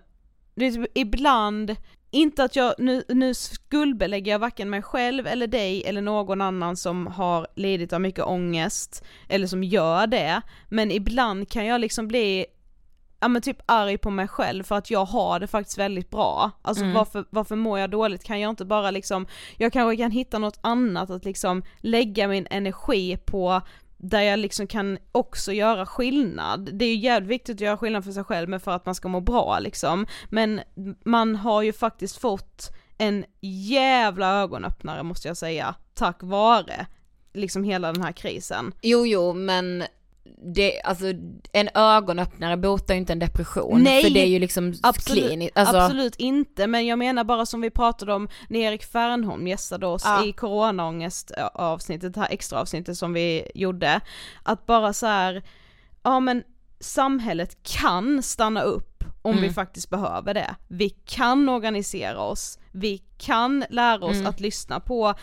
[0.60, 1.76] typ ibland,
[2.10, 6.76] inte att jag, nu, nu skuldbelägger jag varken mig själv eller dig eller någon annan
[6.76, 12.08] som har lidit av mycket ångest, eller som gör det, men ibland kan jag liksom
[12.08, 12.46] bli
[13.24, 16.50] ja men typ arg på mig själv för att jag har det faktiskt väldigt bra.
[16.62, 16.94] Alltså Mm.
[16.94, 18.24] varför, varför mår jag dåligt?
[18.24, 22.46] Kan jag inte bara liksom, jag kanske kan hitta något annat att liksom lägga min
[22.50, 23.60] energi på
[23.96, 26.70] där jag liksom kan också göra skillnad.
[26.72, 28.94] Det är ju jävligt viktigt att göra skillnad för sig själv men för att man
[28.94, 30.06] ska må bra liksom.
[30.28, 30.60] Men
[31.04, 33.24] man har ju faktiskt fått en
[33.70, 36.86] jävla ögonöppnare måste jag säga, tack vare
[37.32, 38.72] liksom hela den här krisen.
[38.82, 39.84] Jo, jo, men
[40.54, 41.04] det, alltså
[41.52, 43.82] en ögonöppnare botar ju inte en depression.
[43.82, 45.58] Nej, för det är ju liksom Absolut, kliniskt.
[45.58, 49.86] Alltså, absolut inte, men jag menar bara som vi pratade om när Erik Fernholm gästade
[49.86, 50.24] oss Ja.
[50.26, 54.00] i coronaångest avsnittet, det här extra avsnittet som vi gjorde,
[54.42, 55.42] att bara så här,
[56.02, 56.42] ja men
[56.80, 59.42] samhället kan stanna upp om Mm.
[59.42, 60.54] vi faktiskt behöver det.
[60.68, 64.26] Vi kan organisera oss, vi kan lära oss Mm.
[64.26, 65.14] att lyssna på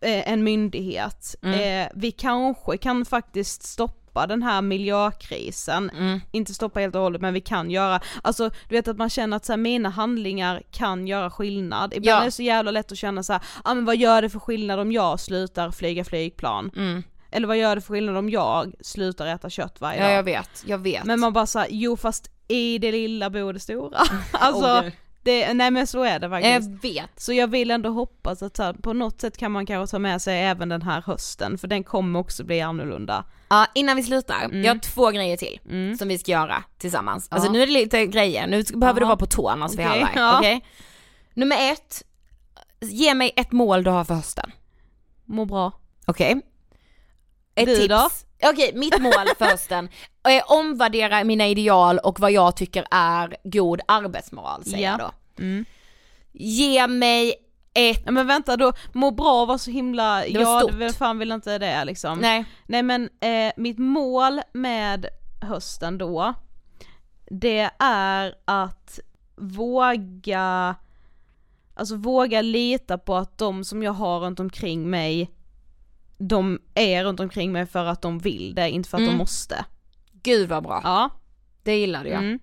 [0.00, 1.84] eh, en myndighet, Mm.
[1.86, 6.20] eh, vi kanske kan faktiskt stoppa den här miljökrisen, Mm.
[6.30, 9.36] inte stoppa helt och hållet men vi kan göra, alltså du vet att man känner
[9.36, 12.20] att så här, mina handlingar kan göra skillnad, ibland Ja.
[12.20, 14.38] är det så jävla lätt att känna så här, ah, men vad gör det för
[14.38, 16.70] skillnad om jag slutar flyga flygplan?
[16.76, 17.02] Mm.
[17.30, 20.14] Eller vad gör det för skillnad om jag slutar äta kött varje Ja dag?
[20.16, 21.04] jag vet, jag vet.
[21.04, 23.98] Men man bara såhär, jo fast i det lilla bor det stora.
[24.32, 24.92] alltså, gud.
[25.24, 26.70] Det, nej men så är det faktiskt.
[26.82, 27.20] jag vet.
[27.20, 29.98] Så jag vill ändå hoppas att så här, på något sätt kan man kanske ta
[29.98, 33.24] med sig även den här hösten, för den kommer också bli annorlunda.
[33.48, 34.64] Ja, innan vi slutar, Mm.
[34.64, 35.96] jag har två grejer till Mm.
[35.96, 37.28] som vi ska göra tillsammans.
[37.30, 37.52] Alltså Ja.
[37.52, 39.08] nu är det lite grejer, nu behöver du Jaha.
[39.08, 40.10] vara på tårna så vi halvar.
[40.16, 40.38] ja.
[40.38, 40.64] Okej?
[41.34, 42.02] Nummer ett,
[42.80, 44.50] ge mig ett mål du har för hösten.
[45.24, 45.72] Må bra.
[46.06, 46.40] Okej?
[47.54, 47.88] Ett Du tips.
[47.88, 48.08] då?
[48.50, 49.88] Okej, mitt mål för hösten
[50.28, 54.90] är omvärdera mina ideal och vad jag tycker är god arbetsmoral säger Ja.
[54.90, 55.42] jag då.
[55.42, 55.64] Mm.
[56.32, 57.34] Ge mig
[57.74, 60.72] ett, Ja, men vänta då, må bra var så himla, var ja stort.
[60.72, 62.18] det väl fan vill inte det liksom.
[62.18, 65.06] nej, Nej men eh, mitt mål med
[65.40, 66.34] hösten då,
[67.30, 68.98] det är att
[69.36, 70.74] våga,
[71.74, 75.30] alltså våga lita på att de som jag har runt omkring mig,
[76.28, 79.12] de är runt omkring mig för att de vill det, inte för att Mm.
[79.12, 79.64] de måste.
[80.22, 80.80] gud vad bra.
[80.84, 81.10] Ja.
[81.62, 82.18] Det gillade jag.
[82.22, 82.38] Mm.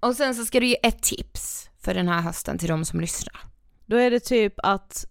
[0.00, 3.00] Och sen så ska du ge ett tips för den här hösten till de som
[3.00, 3.36] lyssnar.
[3.86, 5.04] Då är det typ att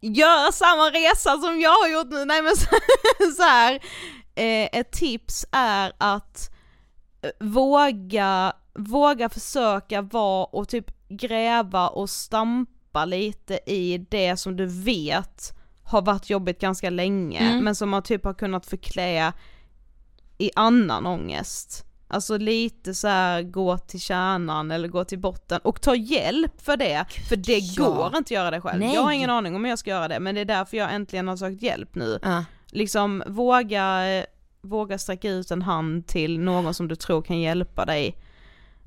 [0.00, 2.52] göra samma resa som jag har gjort nu, nej men
[3.36, 3.74] så, här.
[4.34, 6.50] Eh, ett tips är att
[7.22, 14.66] eh, våga, våga försöka vara och typ gräva och stampa lite i det som du
[14.66, 15.52] vet
[15.92, 17.64] har varit jobbigt ganska länge, Mm.
[17.64, 19.32] men som man typ har kunnat förklä
[20.38, 21.84] i annan ångest.
[22.08, 26.76] Alltså lite så här gå till kärnan eller gå till botten och ta hjälp för
[26.76, 27.84] det, för det ja.
[27.84, 28.80] går inte att göra det själv.
[28.80, 28.94] Nej.
[28.94, 30.94] Jag har ingen aning om hur jag ska göra det men det är därför jag
[30.94, 32.18] äntligen har sökt hjälp nu.
[32.22, 32.44] Ja.
[32.66, 34.00] Liksom våga,
[34.62, 38.16] våga sträcka ut en hand till någon som du tror kan hjälpa dig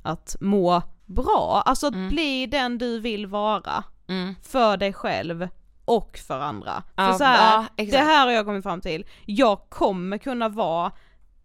[0.04, 2.10] att må bra, alltså att Mm.
[2.10, 4.36] bli den du vill vara Mm.
[4.44, 5.48] för dig själv
[5.86, 6.84] och för andra.
[6.96, 10.50] Ja, för så här, ja, det här har jag kommit fram till, jag kommer kunna
[10.50, 10.92] vara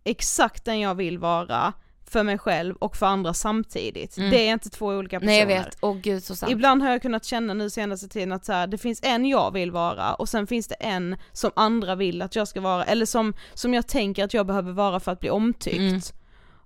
[0.05, 1.72] exakt den jag vill vara
[2.11, 4.16] för mig själv och för andra samtidigt.
[4.16, 4.30] Mm.
[4.30, 5.32] Det är inte två olika personer.
[5.32, 6.53] Nej jag vet, åh gud så sant.
[6.53, 9.53] Ibland har jag kunnat känna nu senaste tiden att så här, det finns en jag
[9.53, 13.07] vill vara och sen finns det en som andra vill att jag ska vara, eller
[13.07, 15.78] som, som jag tänker att jag behöver vara för att bli omtyckt.
[15.78, 16.01] Mm.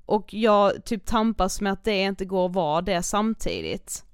[0.07, 4.05] Och jag typ tampas med att det inte går att vara det samtidigt.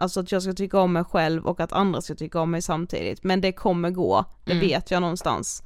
[0.00, 2.62] Alltså att jag ska tycka om mig själv och att andra ska tycka om mig
[2.62, 3.24] samtidigt.
[3.24, 4.66] Men det kommer gå, det Mm.
[4.68, 5.62] vet jag någonstans.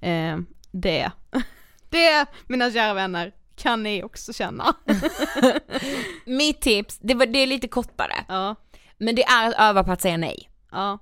[0.00, 0.38] Eh,
[0.70, 1.10] det.
[1.90, 4.74] det, mina kära vänner, kan ni också känna.
[6.24, 8.56] Mitt tips, det, var, det är lite kortare, ja,
[8.98, 10.50] men det är att öva på att säga nej.
[10.72, 10.98] ja,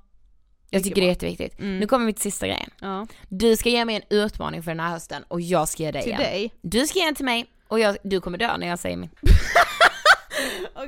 [0.70, 1.59] Jag tycker det är jätteviktigt.
[1.59, 1.78] Mm.
[1.78, 2.70] Nu kommer vi till sista grejen.
[2.81, 3.07] ja.
[3.28, 6.03] Du ska ge mig en utmaning för den här hösten och jag ska ge dig
[6.03, 6.18] Till en.
[6.18, 6.55] dig.
[6.62, 9.11] Du ska ge en till mig och jag, du kommer dö när jag säger min.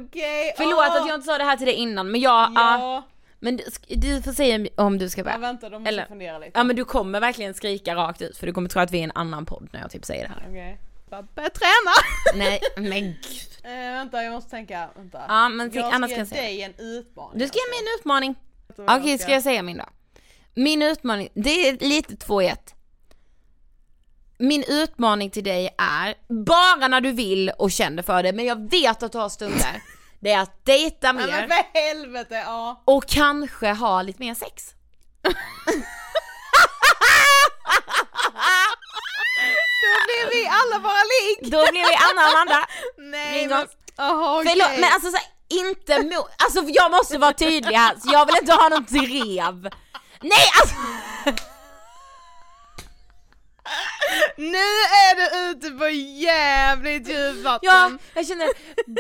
[0.01, 2.79] Okej, Förlåt att jag inte sa det här till dig innan men jag, ja.
[2.79, 3.03] Ja,
[3.41, 5.39] men du, du får säga om du ska ja börja.
[5.39, 6.51] vänta då måste Eller- fundera lite.
[6.55, 9.05] Ja men du kommer verkligen skrika rakt ut för du kommer tro att vi är
[9.05, 10.47] en annan podd när jag typ säger det här.
[10.51, 10.79] Okej.
[11.11, 11.93] Bara Börja träna!
[12.35, 13.17] Nej men gud.
[13.65, 15.21] eh, vänta jag måste tänka, vänta.
[15.29, 17.39] Ja men jag annars ska ge dig en utmaning.
[17.39, 18.35] Du ska ge mig en utmaning.
[18.99, 19.85] Okej, ska jag säga min då?
[20.55, 22.75] Min utmaning, det är lite två i ett.
[24.43, 26.15] Min utmaning till dig är,
[26.45, 29.83] bara när du vill och känner för det, men jag vet att du har stunder.
[30.21, 32.83] det är att dejta mer men för helvete, ja.
[32.85, 34.65] och kanske ha lite mer sex.
[35.23, 35.31] Då
[40.07, 41.53] blir vi alla bara ligg.
[41.53, 42.67] Då blir vi Anna och Amanda.
[42.97, 43.67] Nej men,
[43.97, 44.53] jaha okej.
[44.53, 45.27] Förlåt men alltså så här,
[45.67, 49.71] inte mot, alltså jag måste vara tydlig här så jag vill inte ha något drev.
[50.21, 50.75] Nej alltså!
[54.37, 57.59] Nu är du ute på jävligt djupt vatten.
[57.73, 58.49] Ja, jag känner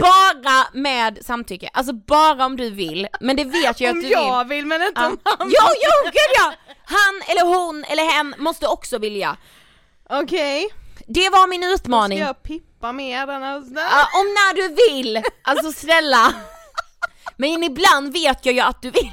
[0.02, 4.10] bara med samtycke, alltså bara om du vill, men det vet jag om att du
[4.10, 4.56] jag vill.
[4.56, 5.06] vill men inte Ja.
[5.06, 6.52] om han Jo, jo, gud ja!
[6.84, 9.36] Han eller hon eller hen måste också vilja.
[10.10, 10.68] Okej,
[11.06, 12.18] Det var min ska utmaning.
[12.18, 13.54] jag pippa med den här?
[13.76, 16.32] Ja, om när du vill, alltså snälla.
[17.36, 19.12] Men ibland vet jag ju att du vill.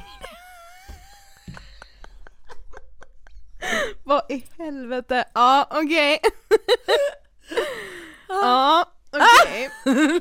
[4.04, 5.24] Vad i helvete?
[5.34, 6.18] Ja okej.
[8.28, 9.70] ja okej.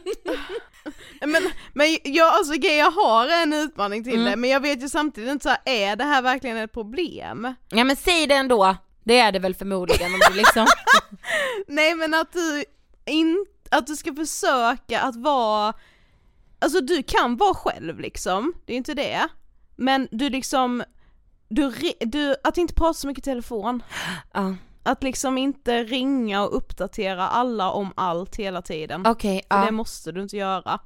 [1.22, 4.26] men, men jag, alltså jag har en utmaning till Mm.
[4.26, 7.54] det men jag vet ju samtidigt inte så här, är det här verkligen ett problem?
[7.70, 10.68] Ja men säg det ändå, det är det väl förmodligen om du liksom
[11.68, 12.64] Nej men att du
[13.06, 15.74] in, att du ska försöka att vara,
[16.60, 19.28] alltså du kan vara själv liksom, det är inte det.
[19.76, 20.84] Men du liksom,
[21.50, 23.84] du, du att inte prata så mycket i telefon.
[24.34, 29.06] Ja, Att liksom inte ringa och uppdatera alla om allt hela tiden.
[29.08, 30.80] okej, För det ja, måste du inte göra.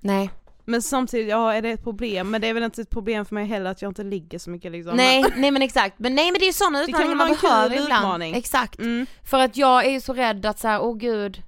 [0.00, 0.30] nej.
[0.64, 2.30] Men samtidigt, ja är det ett problem?
[2.30, 4.50] Men det är väl inte ett problem för mig heller att jag inte ligger så
[4.50, 4.96] mycket liksom.
[4.96, 7.74] Nej, nej men exakt, men nej men det är ju sådana kan utmaningar man behöver
[7.76, 7.88] ibland.
[8.04, 8.34] utmaning.
[8.34, 8.78] Exakt.
[8.78, 9.06] Mm.
[9.24, 11.42] För att jag är ju så rädd att så här, åh gud,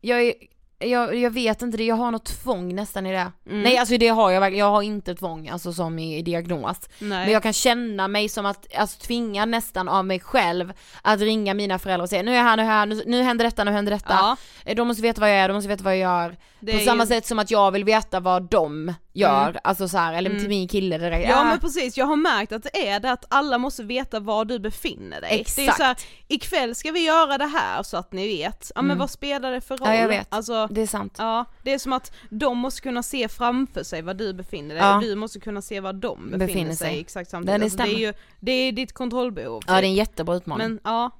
[0.00, 0.34] jag, är,
[0.78, 3.32] jag, jag vet inte det, jag har något tvång nästan i det.
[3.46, 3.62] Mm.
[3.62, 6.80] Nej alltså det har jag verkligen, jag har inte tvång alltså som i, i diagnos.
[6.98, 7.24] Nej.
[7.24, 10.72] Men jag kan känna mig som att, alltså tvingad nästan av mig själv
[11.02, 13.02] att ringa mina föräldrar och säga nu är jag här, nu är jag här, nu,
[13.06, 14.14] nu händer detta, nu händer detta.
[14.20, 16.36] Ja, Eh, De måste veta vad jag är, de måste veta vad jag gör.
[16.72, 19.60] På är samma ju- sätt som att jag vill veta vad de gör, Mm.
[19.64, 20.40] alltså så här, eller Mm.
[20.42, 21.28] till min kille direkt.
[21.28, 21.44] Ja Ah.
[21.44, 24.58] men precis, jag har märkt att det är det att alla måste veta var du
[24.58, 25.30] befinner dig.
[25.30, 25.76] Det är Exakt.
[25.76, 25.96] så här,
[26.28, 28.72] ikväll ska vi göra det här så att ni vet.
[28.74, 28.98] Ja men Mm.
[28.98, 29.88] vad spelar det för roll?
[29.88, 30.26] Ja, jag vet.
[30.28, 31.16] Alltså, Det är sant.
[31.18, 34.84] ja, det är som att de måste kunna se framför sig var du befinner dig
[34.84, 34.94] Ja.
[34.96, 36.76] och du måste kunna se var de befinner, Befinner sig.
[36.76, 37.00] sig.
[37.00, 37.60] exakt samtidigt.
[37.60, 39.62] det alltså, det, är ju, det är ditt kontrollbehov.
[39.66, 39.84] Ja det är typ.
[39.88, 40.66] en jättebra utmaning.
[40.68, 41.10] Men ja,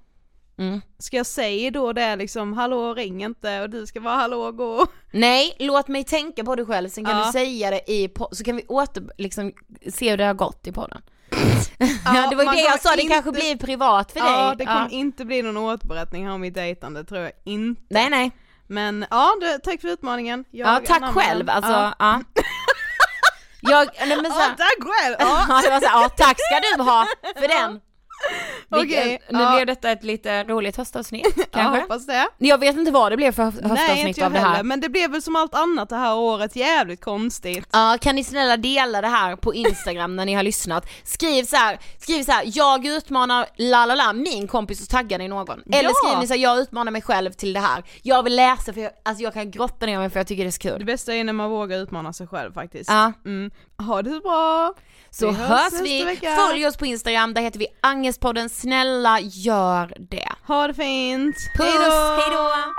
[0.58, 0.80] Mm.
[0.98, 4.86] ska jag säga då det liksom, hallå ring inte och du ska vara hallå gå.
[5.10, 7.26] Nej, låt mig tänka på det själv, sen kan Ja.
[7.26, 9.52] du säga det i po- så kan vi åter, liksom,
[9.92, 11.02] se hur det har gått i podden.
[12.04, 14.56] Ja, det var ju det jag sa, det inte- kanske blir privat för Ja dig.
[14.58, 17.82] det kommer inte bli någon återberättning här om mitt dejtande tror jag inte.
[17.88, 18.30] Nej nej.
[18.66, 20.44] Men ja, du, tack för utmaningen.
[20.50, 21.94] Jag Ja, tack själv, alltså, Ja.
[21.98, 22.20] ja.
[23.60, 25.16] Jag, nej men så, Ja, tack själv!
[25.20, 25.44] Ja.
[25.48, 27.80] ja, det var så ja tack ska du ha för den.
[28.70, 29.54] Okej, Vilket- nu ja.
[29.54, 31.80] blev detta ett lite roligt höstavsnitt Jag kanske.
[31.80, 32.28] hoppas det.
[32.38, 34.62] Jag vet inte vad det blev för Nej höstavsnitt inte jag av det heller, här.
[34.62, 37.68] men det blev väl som allt annat det här året jävligt konstigt.
[37.72, 40.86] Ja, kan ni snälla dela det här på Instagram när ni har lyssnat?
[41.04, 45.18] Skriv så här, skriv så här, jag utmanar la la la min kompis och taggar
[45.18, 45.62] ni någon.
[45.72, 45.94] Eller Ja.
[46.04, 47.82] skriv ni så här, jag utmanar mig själv till det här.
[48.02, 50.48] Jag vill läsa för jag, alltså jag kan grotta ner mig för jag tycker det
[50.48, 50.84] är så Det kul.
[50.86, 52.90] bästa är när man vågar utmana sig själv faktiskt.
[52.90, 53.50] Ja, Mm.
[53.78, 54.74] Ha det så bra!
[55.18, 60.28] Så Vi hörs vi, följ oss på Instagram, där heter vi Angestpodden, snälla gör det.
[60.46, 61.36] Ha det fint!
[61.56, 61.90] Puss, Hejdå!
[62.16, 62.74] hejdå!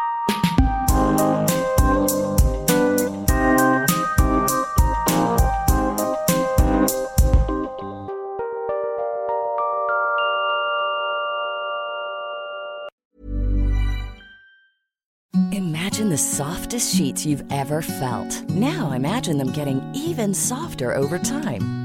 [15.51, 18.49] Imagine the softest sheets you've ever felt.
[18.49, 21.84] Now imagine them getting even softer over time.